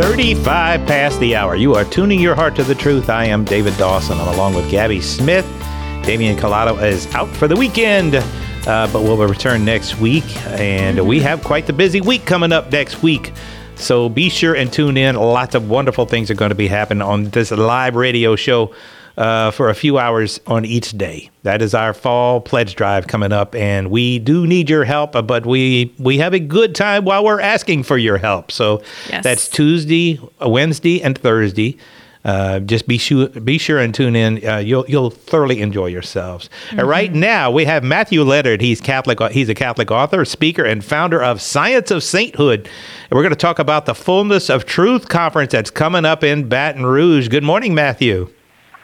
[0.00, 1.54] 35 past the hour.
[1.54, 3.10] You are tuning your heart to the truth.
[3.10, 4.18] I am David Dawson.
[4.18, 5.44] I'm along with Gabby Smith.
[6.04, 8.22] Damian Collado is out for the weekend, uh,
[8.90, 10.24] but we'll return next week.
[10.46, 13.34] And we have quite the busy week coming up next week.
[13.76, 15.16] So be sure and tune in.
[15.16, 18.74] Lots of wonderful things are going to be happening on this live radio show
[19.16, 21.30] uh, for a few hours on each day.
[21.42, 25.14] That is our fall pledge drive coming up, and we do need your help.
[25.16, 28.50] uh, But we we have a good time while we're asking for your help.
[28.52, 29.24] So Yes.
[29.24, 31.76] that's Tuesday, uh, Wednesday, and Thursday.
[32.22, 34.46] Uh, just be sure be sure and tune in.
[34.46, 36.50] Uh, you'll you'll thoroughly enjoy yourselves.
[36.78, 38.60] Uh, right now we have Matthew Leonard.
[38.60, 39.18] He's Catholic.
[39.32, 42.60] He's a Catholic author, speaker, and founder of Science of Sainthood.
[43.10, 46.46] And we're going to talk about the Fullness of Truth conference that's coming up in
[46.46, 47.28] Baton Rouge.
[47.28, 48.28] Good morning, Matthew.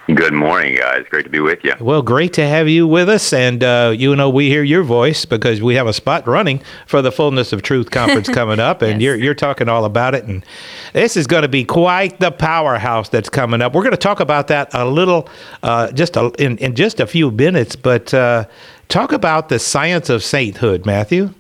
[0.07, 1.05] Good morning, guys.
[1.11, 1.73] Great to be with you.
[1.81, 5.25] Well, great to have you with us, and uh, you know we hear your voice
[5.25, 9.01] because we have a spot running for the Fullness of Truth conference coming up, and
[9.01, 9.03] Yes.
[9.03, 10.45] you're you're talking all about it, and
[10.93, 13.75] this is going to be quite the powerhouse that's coming up.
[13.75, 15.29] We're going to talk about that a little,
[15.65, 18.45] uh, just a, in in just a few minutes, but uh,
[18.89, 21.35] talk about the science of sainthood, Matthew.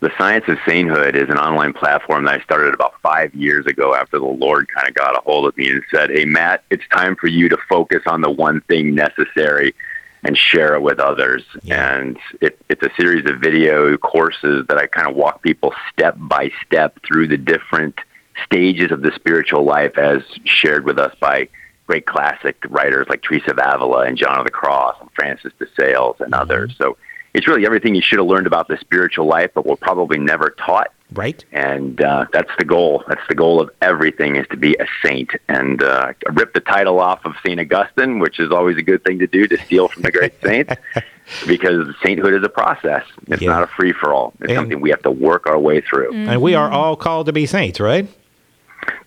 [0.00, 3.96] The Science of Sainthood is an online platform that I started about five years ago
[3.96, 6.86] after the Lord kind of got a hold of me and said, Hey, Matt, it's
[6.92, 9.74] time for you to focus on the one thing necessary
[10.22, 11.42] and share it with others.
[11.62, 11.96] Yeah.
[11.96, 16.14] And it, it's a series of video courses that I kind of walk people step
[16.16, 17.98] by step through the different
[18.44, 21.48] stages of the spiritual life as shared with us by
[21.88, 25.66] great classic writers like Teresa of Avila and John of the Cross and Francis de
[25.76, 26.40] Sales and mm-hmm.
[26.40, 26.74] others.
[26.78, 26.96] So
[27.38, 30.50] it's really everything you should have learned about the spiritual life, but were probably never
[30.50, 30.88] taught.
[31.12, 31.42] Right?
[31.52, 33.02] And uh, that's the goal.
[33.08, 35.30] That's the goal of everything is to be a saint.
[35.48, 39.04] And uh, I ripped the title off of Saint Augustine, which is always a good
[39.04, 40.74] thing to do to steal from the great saints,
[41.46, 43.04] because sainthood is a process.
[43.28, 43.50] It's Yeah.
[43.50, 44.34] not a free for all.
[44.40, 46.12] It's And- something we have to work our way through.
[46.12, 48.06] And we are all called to be saints, right?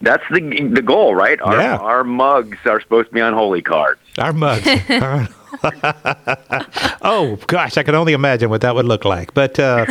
[0.01, 0.41] That's the
[0.73, 1.39] the goal, right?
[1.41, 1.77] Our, Yeah.
[1.77, 3.99] our mugs are supposed to be on holy cards.
[4.17, 4.67] Our mugs.
[7.01, 9.33] oh gosh, I can only imagine what that would look like.
[9.33, 9.85] But uh,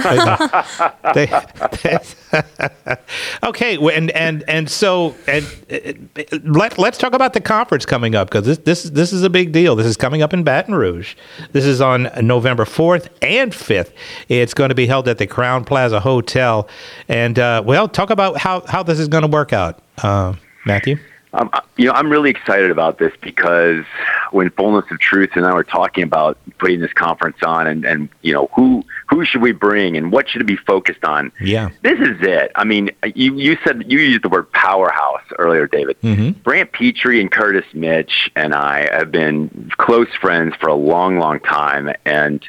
[1.15, 1.29] they,
[3.43, 8.31] okay, and and and so and uh, let let's talk about the conference coming up
[8.31, 9.77] because this this this is a big deal.
[9.77, 11.15] This is coming up in Baton Rouge.
[11.53, 13.93] This is on November fourth and fifth.
[14.29, 16.69] It's going to be held at the Crowne Plaza Hotel.
[17.09, 20.99] And uh, well, talk about how how this is going to work out, uh, Matthew.
[21.33, 23.85] Um, you know, I'm really excited about this because
[24.33, 28.09] when Fullness of Truth and I were talking about putting this conference on, and, and
[28.23, 31.31] you know, who who should we bring and what should it be focused on?
[31.41, 31.71] Yeah.
[31.83, 32.51] This is it.
[32.57, 36.01] I mean, you you said you used the word powerhouse earlier, David.
[36.01, 36.43] Mhm.
[36.43, 41.39] Brant Pitre and Curtis Mitch and I have been close friends for a long, long
[41.39, 42.45] time, and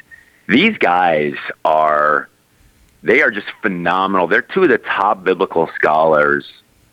[0.48, 2.28] these guys are
[3.04, 4.26] they are just phenomenal.
[4.26, 6.46] They're two of the top biblical scholars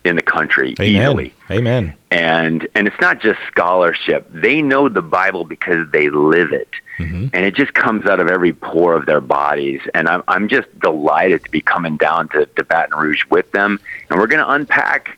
[0.10, 1.02] in the country, Amen.
[1.02, 1.94] easily Amen.
[2.12, 6.70] and and it's not just scholarship they know the bible because they live it
[7.00, 10.68] and it just comes out of every pore of their bodies and i'm i'm just
[10.82, 14.52] delighted to be coming down to, to baton rouge with them and we're going to
[14.52, 15.18] unpack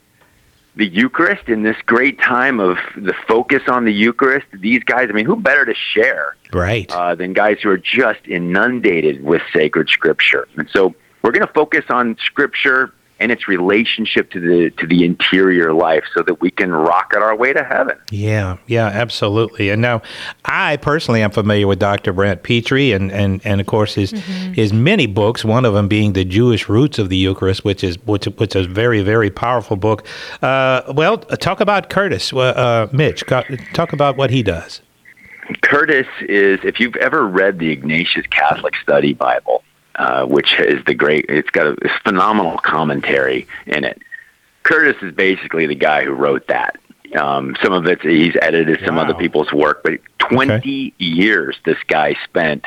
[0.77, 4.47] the Eucharist in this great time of the focus on the Eucharist.
[4.53, 6.89] These guys, I mean, who better to share Right.
[6.89, 10.47] uh, than guys who are just inundated with sacred scripture?
[10.55, 15.05] And so we're going to focus on scripture and its relationship to the to the
[15.05, 17.97] interior life, so that we can rocket our way to heaven.
[18.09, 19.69] Yeah, yeah, absolutely.
[19.69, 20.01] And now,
[20.43, 22.11] I personally am familiar with Dr.
[22.11, 25.45] Brant Pitre, and and and of course his his many books.
[25.45, 28.65] One of them being the Jewish Roots of the Eucharist, which is which which is
[28.65, 30.05] a very very powerful book.
[30.41, 33.23] Uh, well, talk about Curtis, uh, uh, Mitch.
[33.73, 34.81] Talk about what he does.
[35.61, 39.63] Curtis is, if you've ever read the Ignatius Catholic Study Bible,
[40.01, 44.01] uh, which is the great, it's got a it's phenomenal commentary in it.
[44.63, 46.77] Curtis is basically the guy who wrote that.
[47.15, 49.03] Um, some of it he's edited some Wow.
[49.03, 52.63] other people's work, but 20 years this guy spent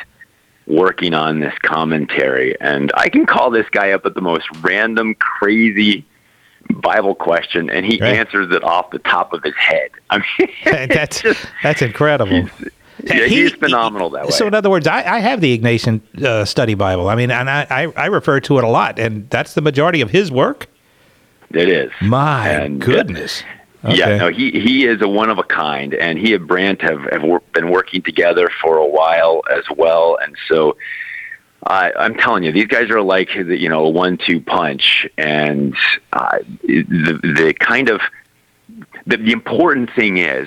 [0.66, 2.58] working on this commentary.
[2.60, 6.04] And I can call this guy up at the most random, crazy
[6.70, 8.16] Bible question, and he Right.
[8.16, 9.90] answers it off the top of his head.
[10.10, 10.48] I mean,
[10.88, 12.48] that's just- that's incredible.
[13.02, 14.30] Yeah, He- he's phenomenal that way.
[14.30, 17.08] So, in other words, I, I have the Ignatian uh, Study Bible.
[17.08, 20.00] I mean, and I, I, I refer to it a lot, and that's the majority
[20.00, 20.68] of his work.
[21.50, 21.90] it is.
[22.00, 23.42] My And, uh, goodness.
[23.86, 24.18] Yeah, Okay.
[24.18, 27.22] no, he he is a one of a kind, and he and Brant have have
[27.22, 30.76] wor- been working together for a while as well, and so.
[31.66, 35.74] I I'm telling you, these guys are like you know a one-two punch, and
[36.12, 38.02] uh, the the kind of
[39.06, 40.46] the, the important thing is,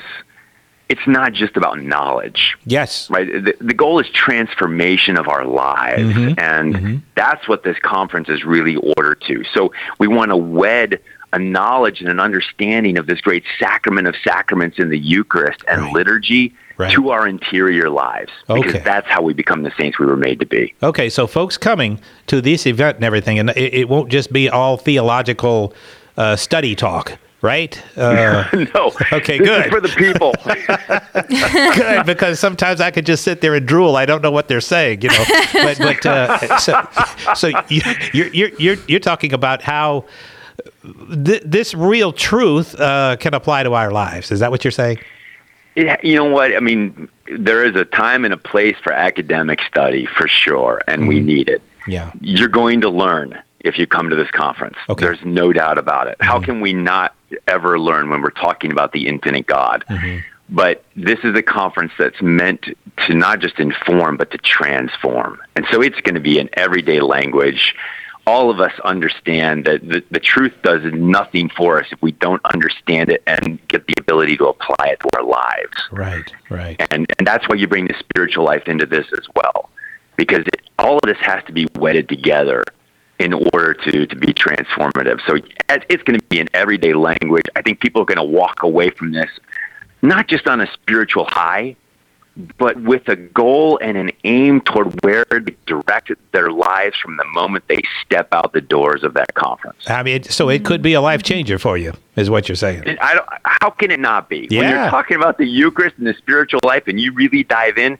[0.89, 3.10] it's not just about knowledge Yes.
[3.10, 3.28] right?
[3.28, 6.36] The, the goal is transformation of our lives, Mhm.
[6.41, 7.02] and Mhm.
[7.15, 9.43] that's what this conference is really ordered to.
[9.54, 11.00] So we want to wed
[11.34, 15.82] a knowledge and an understanding of this great sacrament of sacraments in the Eucharist and
[15.84, 15.93] Right.
[15.93, 16.91] liturgy Right.
[16.93, 18.84] to our interior lives, because Okay.
[18.86, 20.73] that's how we become the saints we were made to be.
[20.82, 24.47] Okay, so folks coming to this event and everything, and it, it won't just be
[24.50, 25.73] all theological
[26.17, 27.82] uh, study talk, right?
[27.97, 28.45] Uh,
[28.76, 29.71] no, Okay, this good.
[29.71, 30.34] for the people.
[31.78, 33.95] good, because sometimes I could just sit there and drool.
[33.95, 35.26] I don't know what they're saying, you know.
[35.54, 36.88] But but uh, so
[37.36, 37.82] so you,
[38.13, 40.06] you're you're you're you're talking about how
[41.26, 44.32] th- this real truth uh, can apply to our lives.
[44.32, 45.00] Is that what you're saying?
[45.76, 46.56] Yeah, you know what?
[46.56, 51.08] I mean, there is a time and a place for academic study for sure, and
[51.08, 51.62] we need it.
[51.88, 52.12] Yeah.
[52.21, 54.78] You're going to learn if you come to this conference.
[54.89, 55.06] Okay.
[55.06, 56.17] There's no doubt about it.
[56.20, 56.46] How mm-hmm.
[56.46, 57.15] can we not
[57.48, 59.84] ever learn when we're talking about the infinite God?
[59.89, 60.20] Mm-hmm.
[60.50, 62.65] But this is a conference that's meant
[63.06, 65.39] to not just inform, but to transform.
[65.56, 67.76] And so it's going to be in everyday language.
[68.26, 72.41] All of us understand that the, the truth does nothing for us if we don't
[72.46, 76.34] understand it and get the ability to apply it to our lives Right.
[76.50, 76.82] Right.
[76.91, 79.70] and and that's why you bring the spiritual life into this as well,
[80.17, 82.63] because it, all of this has to be wedded together
[83.19, 85.19] in order to to be transformative.
[85.27, 87.45] So it- it's going to be in everyday language.
[87.56, 89.30] I think people are going to walk away from this
[90.03, 91.75] not just on a spiritual high,
[92.60, 97.25] but with a goal and an aim toward where they direct their lives from the
[97.34, 99.89] moment they step out the doors of that conference.
[99.89, 102.84] I mean, so it could be a life changer for you, is what you're saying.
[103.01, 104.41] I don't, how can it not be?
[104.51, 107.97] When you're talking about the Eucharist and the spiritual life and you really dive in,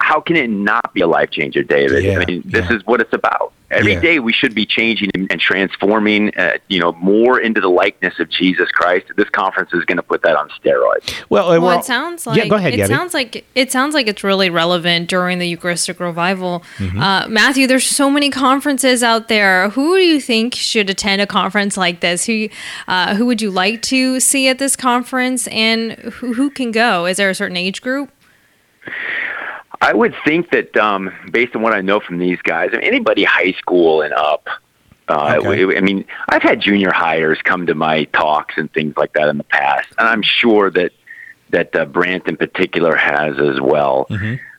[0.00, 2.04] how can it not be a life changer, David?
[2.04, 2.76] Yeah, I mean, this yeah.
[2.76, 3.52] is what it's about.
[3.68, 4.00] Every Yeah.
[4.00, 8.20] day we should be changing and, and transforming, uh, you know, more into the likeness
[8.20, 9.06] of Jesus Christ.
[9.16, 11.12] This conference is going to put that on steroids.
[11.28, 12.46] Well, uh, Well, well, it sounds like yeah.
[12.46, 12.94] Go ahead, it Gabby.
[12.94, 16.62] sounds like it sounds like it's really relevant during the Eucharistic revival.
[16.78, 17.00] Mm-hmm.
[17.00, 19.70] Uh, Matthew, there's so many conferences out there.
[19.70, 22.24] Who do you think should attend a conference like this?
[22.26, 22.48] Who
[22.86, 27.04] uh, who would you like to see at this conference, and who who can go?
[27.06, 28.12] Is there a certain age group?
[29.80, 32.84] I would think that, um, based on what I know from these guys, I mean,
[32.84, 34.48] anybody high school and up.
[35.08, 35.76] Uh, Okay.
[35.76, 39.38] I mean, I've had junior hires come to my talks and things like that in
[39.38, 40.92] the past, and I'm sure that
[41.50, 44.06] that uh, Brant in particular has as well.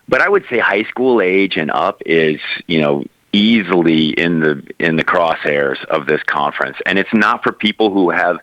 [0.08, 3.04] But I would say high school age and up is, you know,
[3.34, 8.10] easily in the in the crosshairs of this conference, and it's not for people who
[8.12, 8.40] have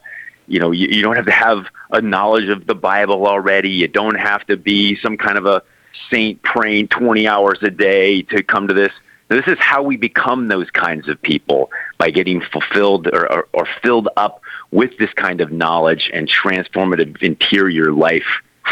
[0.47, 3.71] you know, you, you don't have to have a knowledge of the Bible already.
[3.71, 5.63] You don't have to be some kind of a
[6.11, 8.93] saint praying 20 hours a day to come to this.
[9.29, 13.67] This is how we become those kinds of people by getting fulfilled or, or, or
[13.83, 18.27] filled up with this kind of knowledge and transformative interior life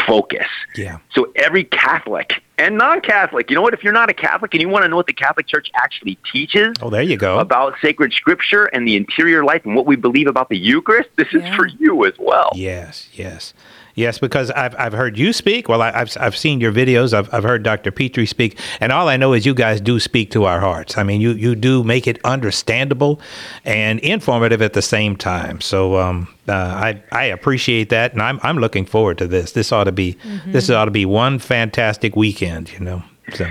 [0.07, 0.47] focus.
[0.75, 0.99] Yeah.
[1.13, 3.73] So every Catholic and non-Catholic, you know what?
[3.73, 6.17] If you're not a Catholic and you want to know what the Catholic Church actually
[6.31, 7.39] teaches, Oh, there you go.
[7.39, 11.27] about sacred scripture and the interior life and what we believe about the Eucharist, this
[11.33, 12.51] is for you as well.
[12.55, 13.53] Yes, yes,
[13.95, 14.19] yes.
[14.19, 15.67] Because I've I've heard you speak.
[15.69, 17.13] Well, I, I've I've seen your videos.
[17.13, 17.91] I've I've heard Dr.
[17.91, 20.97] Pitre speak, and all I know is you guys do speak to our hearts.
[20.97, 23.19] I mean, you you do make it understandable
[23.65, 25.61] and informative at the same time.
[25.61, 29.51] So um, uh, I I appreciate that, and I'm I'm looking forward to this.
[29.51, 32.71] This ought to be this ought to be one fantastic weekend.
[32.73, 33.03] You know.
[33.33, 33.47] So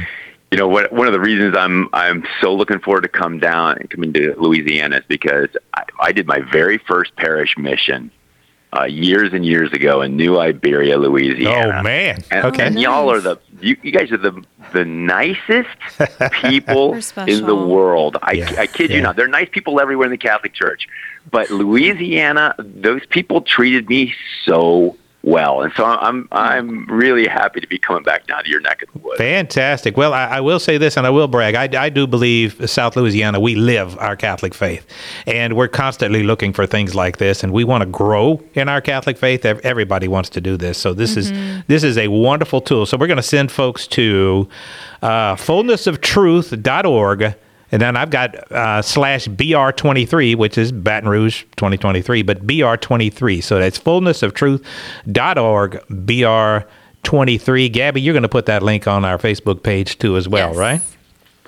[0.51, 3.79] You know, what, one of the reasons I'm I'm so looking forward to come down
[3.79, 8.11] and coming to Louisiana is because I, I did my very first parish mission
[8.75, 11.79] uh, years and years ago in New Iberia, Louisiana.
[11.79, 12.23] oh man.
[12.31, 12.67] And, Okay.
[12.67, 14.43] and y'all are the you, you guys are the
[14.73, 15.69] the nicest
[16.33, 16.95] people
[17.27, 18.17] in the world.
[18.23, 18.97] I, Yeah, I kid yeah.
[18.97, 19.17] you not.
[19.17, 20.89] They're nice people everywhere in the Catholic Church,
[21.31, 24.15] but Louisiana, those people treated me
[24.45, 25.63] so well.
[25.63, 28.93] And so I'm I'm really happy to be coming back down to your neck of
[28.93, 29.19] the woods.
[29.19, 29.97] Fantastic.
[29.97, 31.55] Well, I, I will say this, and I will brag.
[31.55, 33.39] I, I do believe South Louisiana.
[33.41, 34.87] We live our Catholic faith,
[35.27, 38.81] and we're constantly looking for things like this, and we want to grow in our
[38.81, 39.45] Catholic faith.
[39.45, 41.35] Everybody wants to do this, so this mm-hmm.
[41.35, 42.87] is this is a wonderful tool.
[42.87, 44.49] So we're going to send folks to
[45.03, 47.35] uh, fullnessoftruth.org
[47.73, 53.43] and then I've got uh, slash BR23, which is Baton Rouge 2023, but BR23.
[53.43, 57.73] So that's fullnessoftruth.org, BR23.
[57.73, 60.57] Gabby, you're going to put that link on our Facebook page too, as well, yes.
[60.57, 60.81] right?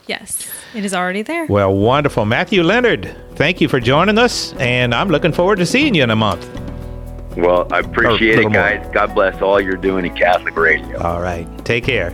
[0.07, 1.47] Yes, it is already there.
[1.47, 2.25] Well, wonderful.
[2.25, 6.11] Matthew Leonard, thank you for joining us, and I'm looking forward to seeing you in
[6.11, 6.49] a month.
[7.37, 8.83] Well, I appreciate it, guys.
[8.85, 8.93] More.
[8.93, 11.03] God bless all you're doing in Catholic radio.
[11.03, 11.47] All right.
[11.65, 12.11] Take care.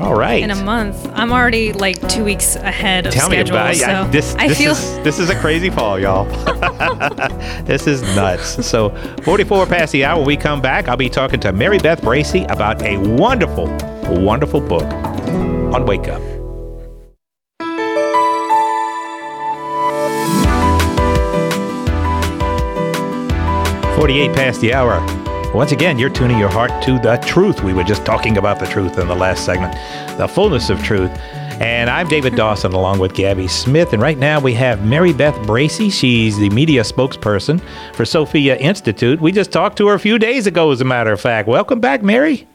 [0.00, 0.42] All right.
[0.42, 3.56] In a month, I'm already like two weeks ahead of Tell schedule.
[3.56, 4.34] me about so I, this.
[4.36, 6.24] I this feel is, this is a crazy fall, y'all.
[7.64, 8.66] this is nuts.
[8.66, 8.88] So,
[9.24, 10.24] 44 past the hour.
[10.24, 13.66] we come back, I'll be talking to Mary Beth Bracy about a wonderful,
[14.08, 16.22] wonderful book on Wake Up.
[23.96, 24.98] Forty-eight past the hour.
[25.54, 27.64] Once again, you're tuning your heart to the truth.
[27.64, 29.74] We were just talking about the truth in the last segment,
[30.16, 31.10] the fullness of truth.
[31.60, 33.92] And I'm David Dawson along with Gabby Smith.
[33.92, 35.90] And right now we have Mary Beth Bracy.
[35.90, 37.60] She's the media spokesperson
[37.96, 39.20] for Sophia Institute.
[39.20, 41.48] We just talked to her a few days ago, as a matter of fact.
[41.48, 42.46] Welcome back, Mary.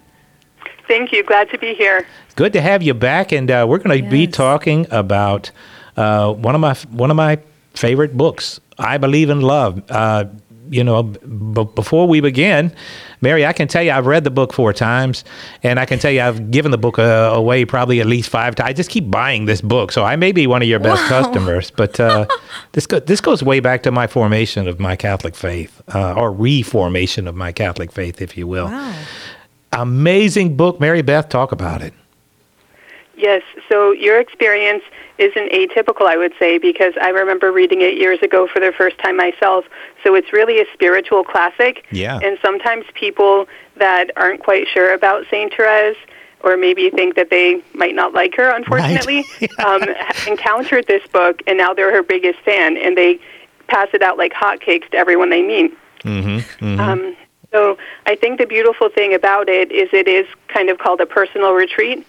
[0.88, 1.22] Thank you.
[1.22, 2.08] Glad to be here.
[2.38, 3.34] Good to have you back.
[3.34, 4.12] And uh, we're going to yes.
[4.12, 5.52] be talking about
[5.98, 7.40] uh, one of my one of my
[7.74, 9.84] favorite books, I Believe in Love.
[9.92, 10.26] Uh,
[10.70, 12.74] you know, b- before we begin,
[13.22, 15.24] Mary, I can tell you I've read the book four times,
[15.64, 18.56] and I can tell you I've given the book uh, away probably at least five
[18.56, 18.70] times.
[18.70, 21.22] I just keep buying this book, so I may be one of your best wow.
[21.22, 21.72] customers.
[21.72, 22.28] But uh,
[22.74, 26.32] this go- this goes way back to my formation of my Catholic faith, uh, or
[26.32, 28.68] reformation of my Catholic faith, if you will.
[28.68, 28.96] Wow.
[29.74, 31.30] Amazing book, Mary Beth.
[31.30, 31.94] Talk about it.
[33.18, 33.44] Yes.
[33.70, 34.84] So your experience
[35.18, 38.98] isn't atypical, I would say, because I remember reading it years ago for the first
[39.00, 39.66] time myself.
[40.04, 41.86] So it's really a spiritual classic.
[41.92, 42.20] Yeah.
[42.22, 43.48] And sometimes people
[43.78, 45.98] that aren't quite sure about Saint Therese
[46.42, 49.60] or maybe think that they might not like her, unfortunately, right.
[49.60, 49.84] um,
[50.28, 53.20] encountered this book and now they're her biggest fan and they
[53.68, 55.76] pass it out like hotcakes to everyone they meet.
[56.04, 56.80] Mm-hmm, mm-hmm.
[56.80, 57.16] Um,
[57.52, 61.06] so I think the beautiful thing about it is it is kind of called a
[61.06, 62.06] personal retreat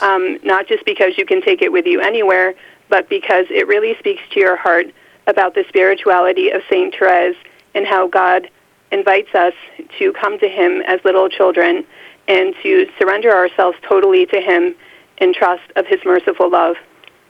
[0.00, 2.54] um, not just because you can take it with you anywhere,
[2.88, 4.86] but because it really speaks to your heart
[5.26, 7.36] about the spirituality of Saint Therese
[7.74, 8.50] and how God
[8.90, 9.54] invites us
[9.98, 11.84] to come to Him as little children
[12.26, 14.74] and to surrender ourselves totally to Him
[15.18, 16.76] in trust of His merciful love.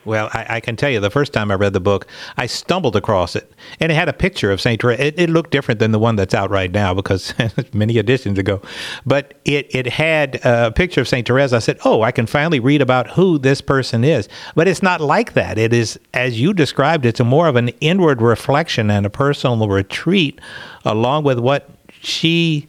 [0.03, 2.95] Well, I, I, can tell you, the first time I read the book, I stumbled
[2.95, 4.99] across it, and it had a picture of Saint Therese.
[4.99, 7.33] It, it looked different than the one that's out right now because
[7.73, 8.61] many editions ago,
[9.05, 11.53] but it it had a picture of Saint Therese.
[11.53, 15.01] I said, "Oh, I can finally read about who this person is." But it's not
[15.01, 15.59] like that.
[15.59, 20.41] It is, as you described, it's more of an inward reflection and a personal retreat,
[20.83, 21.69] along with what
[22.01, 22.67] she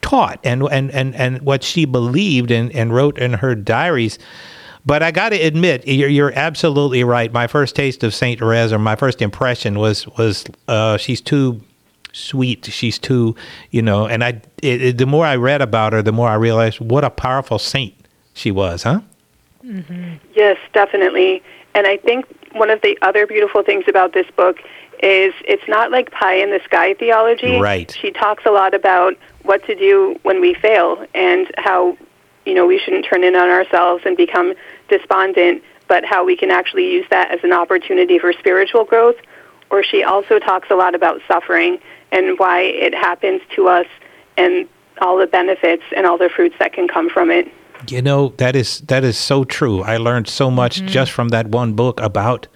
[0.00, 4.20] taught and and and, and what she believed and, and wrote in her diaries
[4.86, 7.32] but I got to admit, you're, you're, absolutely right.
[7.32, 11.60] My first taste of Saint Therese, or my first impression, was was uh, she's too
[12.12, 12.66] sweet.
[12.66, 13.34] She's too,
[13.70, 14.06] you know.
[14.06, 17.04] And I, it, it, the more I read about her, the more I realized what
[17.04, 17.94] a powerful saint
[18.32, 19.00] she was, huh?
[19.64, 20.14] Mm-hmm.
[20.34, 21.42] Yes, definitely.
[21.74, 24.58] And I think one of the other beautiful things about this book
[25.02, 27.58] is it's not like pie in the sky theology.
[27.58, 27.94] Right.
[28.00, 31.98] She talks a lot about what to do when we fail and how
[32.46, 34.54] you know we shouldn't turn in on ourselves and become
[34.88, 39.16] despondent, but how we can actually use that as an opportunity for spiritual growth.
[39.70, 41.78] Or she also talks a lot about suffering
[42.12, 43.86] and why it happens to us
[44.36, 44.68] and
[45.00, 47.50] all the benefits and all the fruits that can come from it.
[47.88, 49.82] You know, that is that is so true.
[49.82, 50.86] I learned so much mm-hmm.
[50.86, 52.46] just from that one book about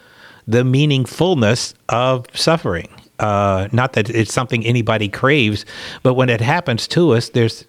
[0.46, 2.88] the meaningfulness of suffering.
[3.18, 5.66] Uh, not that it's something anybody craves,
[6.02, 7.66] but when it happens to us, there's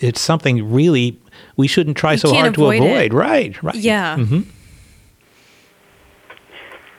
[0.00, 1.18] it's something really
[1.56, 3.12] we shouldn't try you so hard avoid to avoid.
[3.12, 3.12] It.
[3.12, 3.74] Right, right.
[3.74, 4.16] Yeah.
[4.16, 4.40] Mm-hmm.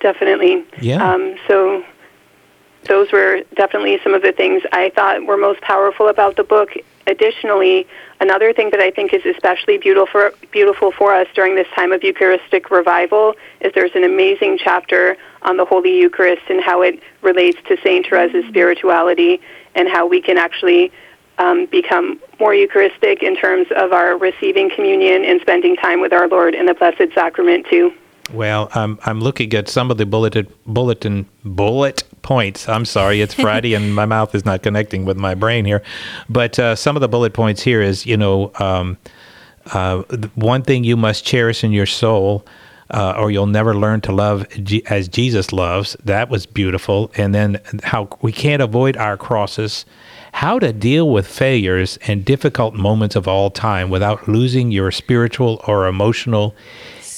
[0.02, 0.64] Definitely.
[0.82, 1.14] Yeah.
[1.14, 1.84] Um, so
[2.88, 6.70] those were definitely some of the things I thought were most powerful about the book.
[7.08, 7.88] Additionally,
[8.20, 11.92] another thing that I think is especially beautiful for, beautiful for us during this time
[11.92, 17.02] of Eucharistic revival is there's an amazing chapter on the Holy Eucharist and how it
[17.22, 19.40] relates to Saint Therese's spirituality
[19.76, 20.92] and how we can actually
[21.38, 26.28] um, become more Eucharistic in terms of our receiving communion and spending time with our
[26.28, 27.94] Lord in the Blessed Sacrament, too.
[28.34, 32.68] Well, I'm I'm looking at some of the bulleted bulletin bullet points.
[32.68, 35.84] I'm sorry, it's Friday and my mouth is not connecting with my brain here,
[36.28, 38.98] but uh, some of the bullet points here is you know um,
[39.74, 40.02] uh,
[40.34, 42.46] one thing you must cherish in your soul.
[42.92, 45.98] Uh, or you'll never learn to love G- as Jesus loves.
[46.06, 47.12] That was beautiful.
[47.18, 49.86] And then how we can't avoid our crosses,
[50.40, 55.62] how to deal with failures and difficult moments of all time without losing your spiritual
[55.68, 56.54] or emotional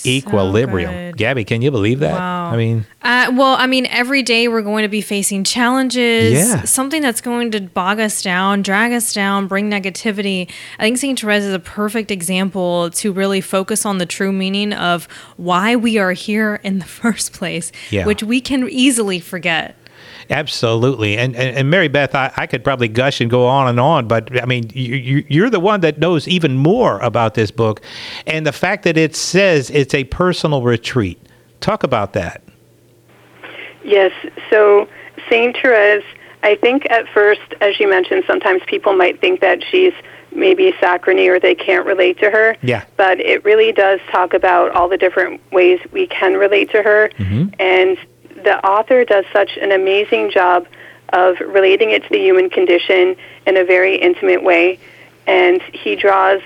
[0.06, 0.92] equilibrium.
[0.92, 1.18] good.
[1.18, 2.14] Gabby, can you believe that?
[2.14, 2.52] Wow.
[2.52, 6.64] I mean, Uh, well, I mean, every day we're going to be facing challenges, Yeah.
[6.64, 10.48] something that's going to bog us down, drag us down, bring negativity.
[10.80, 11.20] I think St.
[11.20, 15.08] Therese is a perfect example to really focus on the true meaning of
[15.38, 18.06] why we are here in the first place, Yeah.
[18.06, 19.76] which we can easily forget.
[20.30, 21.18] Absolutely.
[21.18, 24.08] And and, and Mary Beth, I, I could probably gush and go on and on,
[24.08, 27.82] but I mean, you, you, you're the one that knows even more about this book,
[28.26, 31.20] and the fact that it says it's a personal retreat.
[31.60, 32.44] Talk about that.
[33.84, 34.12] Yes.
[34.50, 34.88] So
[35.30, 36.04] Saint Therese,
[36.44, 39.94] I think at first, as you mentioned, sometimes people might think that she's
[40.32, 42.56] maybe saccharine or they can't relate to her.
[42.62, 42.86] Yeah.
[42.96, 47.10] But it really does talk about all the different ways we can relate to her.
[47.18, 47.50] Mm-hmm.
[47.60, 47.98] And
[48.44, 50.68] the author does such an amazing job
[51.14, 53.16] of relating it to the human condition
[53.46, 54.80] in a very intimate way.
[55.26, 56.42] And he draws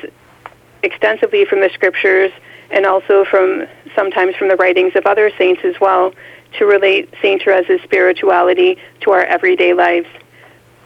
[0.84, 2.32] extensively from the scriptures
[2.70, 6.14] and also from sometimes from the writings of other saints as well
[6.58, 10.08] to relate Saint Therese's spirituality to our everyday lives.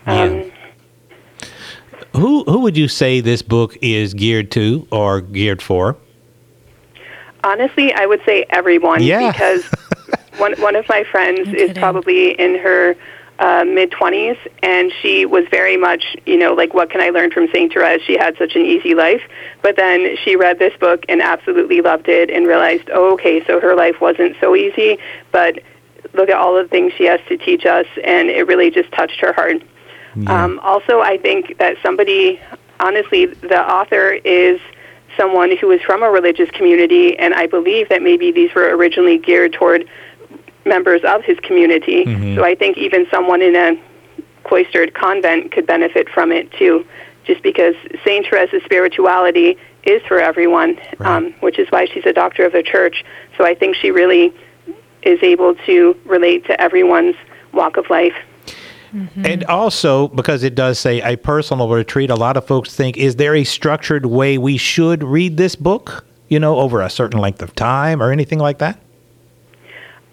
[0.06, 0.52] Um,
[2.14, 5.98] Who who would you say this book is geared to or geared for?
[7.44, 9.32] Honestly, I would say everyone Yeah.
[9.32, 9.64] because
[10.38, 12.96] one one of my friends is probably in her
[13.40, 17.32] uh, mid twenties, and she was very much, you know, like what can I learn
[17.32, 18.02] from Saint Therese?
[18.04, 19.22] She had such an easy life,
[19.62, 23.60] but then she read this book and absolutely loved it, and realized, oh, okay, so
[23.60, 24.98] her life wasn't so easy,
[25.32, 25.60] but
[26.14, 29.20] look at all the things she has to teach us, and it really just touched
[29.20, 29.62] her heart.
[30.28, 32.40] Um, also, I think that somebody,
[32.80, 34.62] honestly, the author is
[35.18, 39.18] someone who is from a religious community, and I believe that maybe these were originally
[39.18, 39.90] geared toward
[40.66, 42.06] members of his community.
[42.36, 43.80] So I think even someone in a
[44.44, 46.86] cloistered convent could benefit from it too,
[47.26, 52.46] just because Saint Teresa's spirituality is for everyone, um, which is why she's a doctor
[52.46, 53.06] of the church.
[53.38, 54.34] So I think she really
[55.04, 57.16] is able to relate to everyone's
[57.54, 58.16] walk of life.
[59.16, 63.18] And also, because it does say a personal retreat, a lot of folks think, is
[63.18, 67.42] there a structured way we should read this book, you know, over a certain length
[67.42, 68.80] of time or anything like that?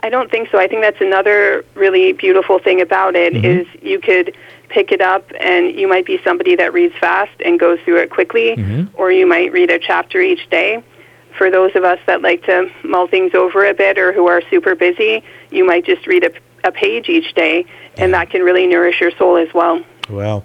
[0.02, 0.58] I don't think so.
[0.58, 3.44] I think that's another really beautiful thing about it mm-hmm.
[3.44, 4.36] is you could
[4.68, 8.10] pick it up and you might be somebody that reads fast and goes through it
[8.10, 8.94] quickly mm-hmm.
[8.94, 10.82] or you might read a chapter each day.
[11.38, 14.42] For those of us that like to mull things over a bit or who are
[14.50, 16.32] super busy, you might just read a,
[16.68, 17.64] a page each day
[17.96, 19.82] and that can really nourish your soul as well.
[20.10, 20.44] Well,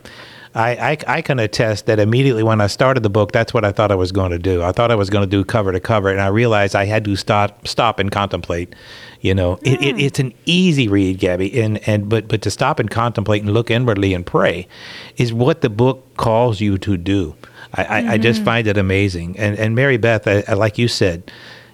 [0.57, 3.71] I, I, I can attest that immediately when I started the book, that's what I
[3.71, 4.63] thought I was going to do.
[4.63, 7.05] I thought I was going to do cover to cover, and I realized I had
[7.05, 8.73] to stop stop and contemplate.
[9.21, 10.01] You know, it, it, mm.
[10.01, 13.69] it's an easy read, Gabby, and, and but but to stop and contemplate and look
[13.69, 14.67] inwardly and pray
[15.15, 17.35] is what the book calls you to do.
[17.75, 18.45] I, I, I just mm-hmm.
[18.45, 19.37] find it amazing.
[19.37, 21.31] And and Mary Beth, I, like you said,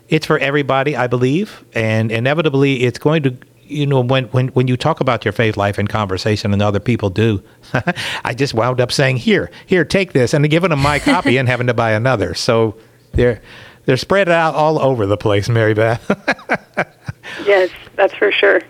[0.10, 4.68] it's for everybody, I believe, and inevitably it's going to you know when when when
[4.68, 7.42] you talk about your faith life in conversation and other people do
[8.26, 11.48] i just wound up saying here here take this and giving them my copy and
[11.48, 12.76] having to buy another so
[13.14, 13.42] they're
[13.86, 16.10] they're spread out all over the place mary beth
[17.46, 18.62] Yes, that's for sure.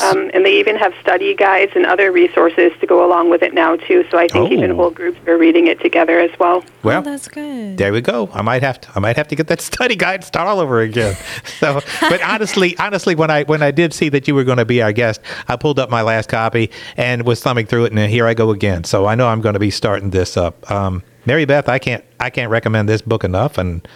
[0.00, 3.52] Um, and they even have study guides and other resources to go along with it
[3.52, 4.04] now too.
[4.10, 4.76] So I think even Oh.
[4.76, 6.64] whole groups are reading it together as well.
[6.82, 7.76] well oh, that's good.
[7.78, 8.30] there we go.
[8.32, 8.88] I might have to.
[8.94, 11.16] I might have to get that study guide and start all over again.
[11.62, 14.64] So, but honestly, honestly, when I when I did see that you were going to
[14.64, 18.10] be our guest, I pulled up my last copy and was thumbing through it, and
[18.10, 18.82] here I go again.
[18.84, 20.68] So I know I'm going to be starting this up.
[20.70, 23.86] Um, Mary Beth, I can't I can't recommend this book enough, and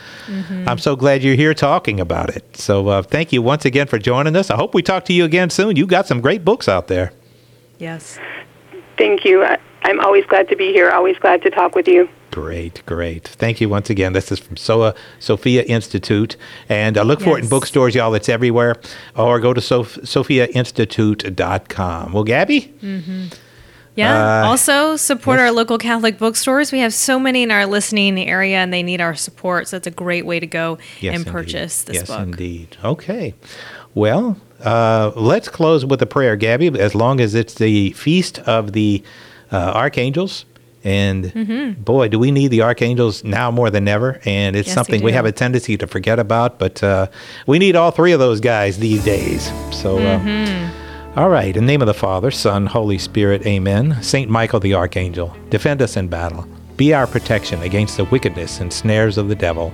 [0.66, 2.57] I'm so glad you're here talking about it.
[2.57, 4.51] So uh, thank you once again for joining us.
[4.51, 5.74] I hope we talk to you again soon.
[5.77, 7.12] You got some great books out there.
[7.79, 8.18] Yes.
[8.97, 9.45] Thank you.
[9.45, 10.91] I- I'm always glad to be here.
[10.91, 12.09] Always glad to talk with you.
[12.33, 13.29] Great, great.
[13.29, 14.14] Thank you once again.
[14.14, 16.37] This is from SOA Sophia Institute.
[16.68, 18.12] And uh, look for it in bookstores, y'all.
[18.14, 18.74] It's everywhere.
[19.14, 22.12] Or go to Soph- sophiainstitute.com.
[22.12, 22.74] Well, Gabby?
[23.97, 24.42] Yeah.
[24.44, 25.47] Uh, also, support yes.
[25.49, 26.70] our local Catholic bookstores.
[26.70, 29.68] We have so many in our listening area, and they need our support.
[29.68, 31.26] So that's a great way to go and indeed.
[31.32, 32.20] purchase this yes, book.
[32.20, 32.76] indeed.
[32.84, 33.34] Okay.
[33.94, 38.72] Well, uh, let's close with a prayer, Gabby, as long as it's the feast of
[38.72, 39.03] the
[39.51, 40.44] uh, archangels
[40.84, 41.82] And Mm-hmm.
[41.82, 44.20] boy, do we need the archangels now more than ever.
[44.24, 45.16] And it's Yes, something we, do.
[45.16, 47.07] have a tendency to forget about, but uh,
[47.47, 49.47] we need all three of those guys these days.
[49.72, 50.76] So, Mm-hmm.
[51.17, 51.57] All right.
[51.57, 54.03] In the name of the Father, Son, Holy Spirit, amen.
[54.03, 56.47] Saint Michael the Archangel, defend us in battle.
[56.77, 59.73] Be our protection against the wickedness and snares of the devil.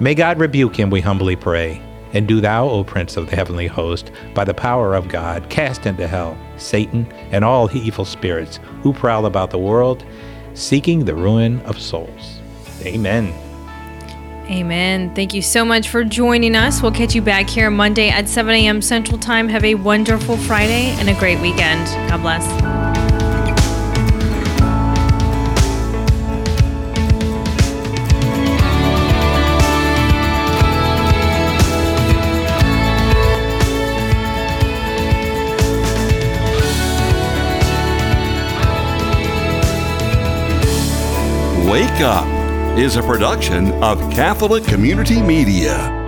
[0.00, 1.82] May God rebuke him, we humbly pray.
[2.14, 5.84] And do thou, O Prince of the heavenly host, by the power of God, cast
[5.84, 10.06] into hell Satan and all evil spirits who prowl about the world,
[10.54, 12.40] seeking the ruin of souls.
[12.82, 13.34] Amen.
[14.50, 15.14] Amen.
[15.14, 16.80] Thank you so much for joining us.
[16.80, 18.80] We'll catch you back here Monday at 7 a.m.
[18.80, 19.46] Central Time.
[19.48, 21.86] Have a wonderful Friday and a great weekend.
[22.08, 22.48] God bless.
[41.68, 42.37] Wake Up
[42.78, 46.07] is a production of Catholic Community Media.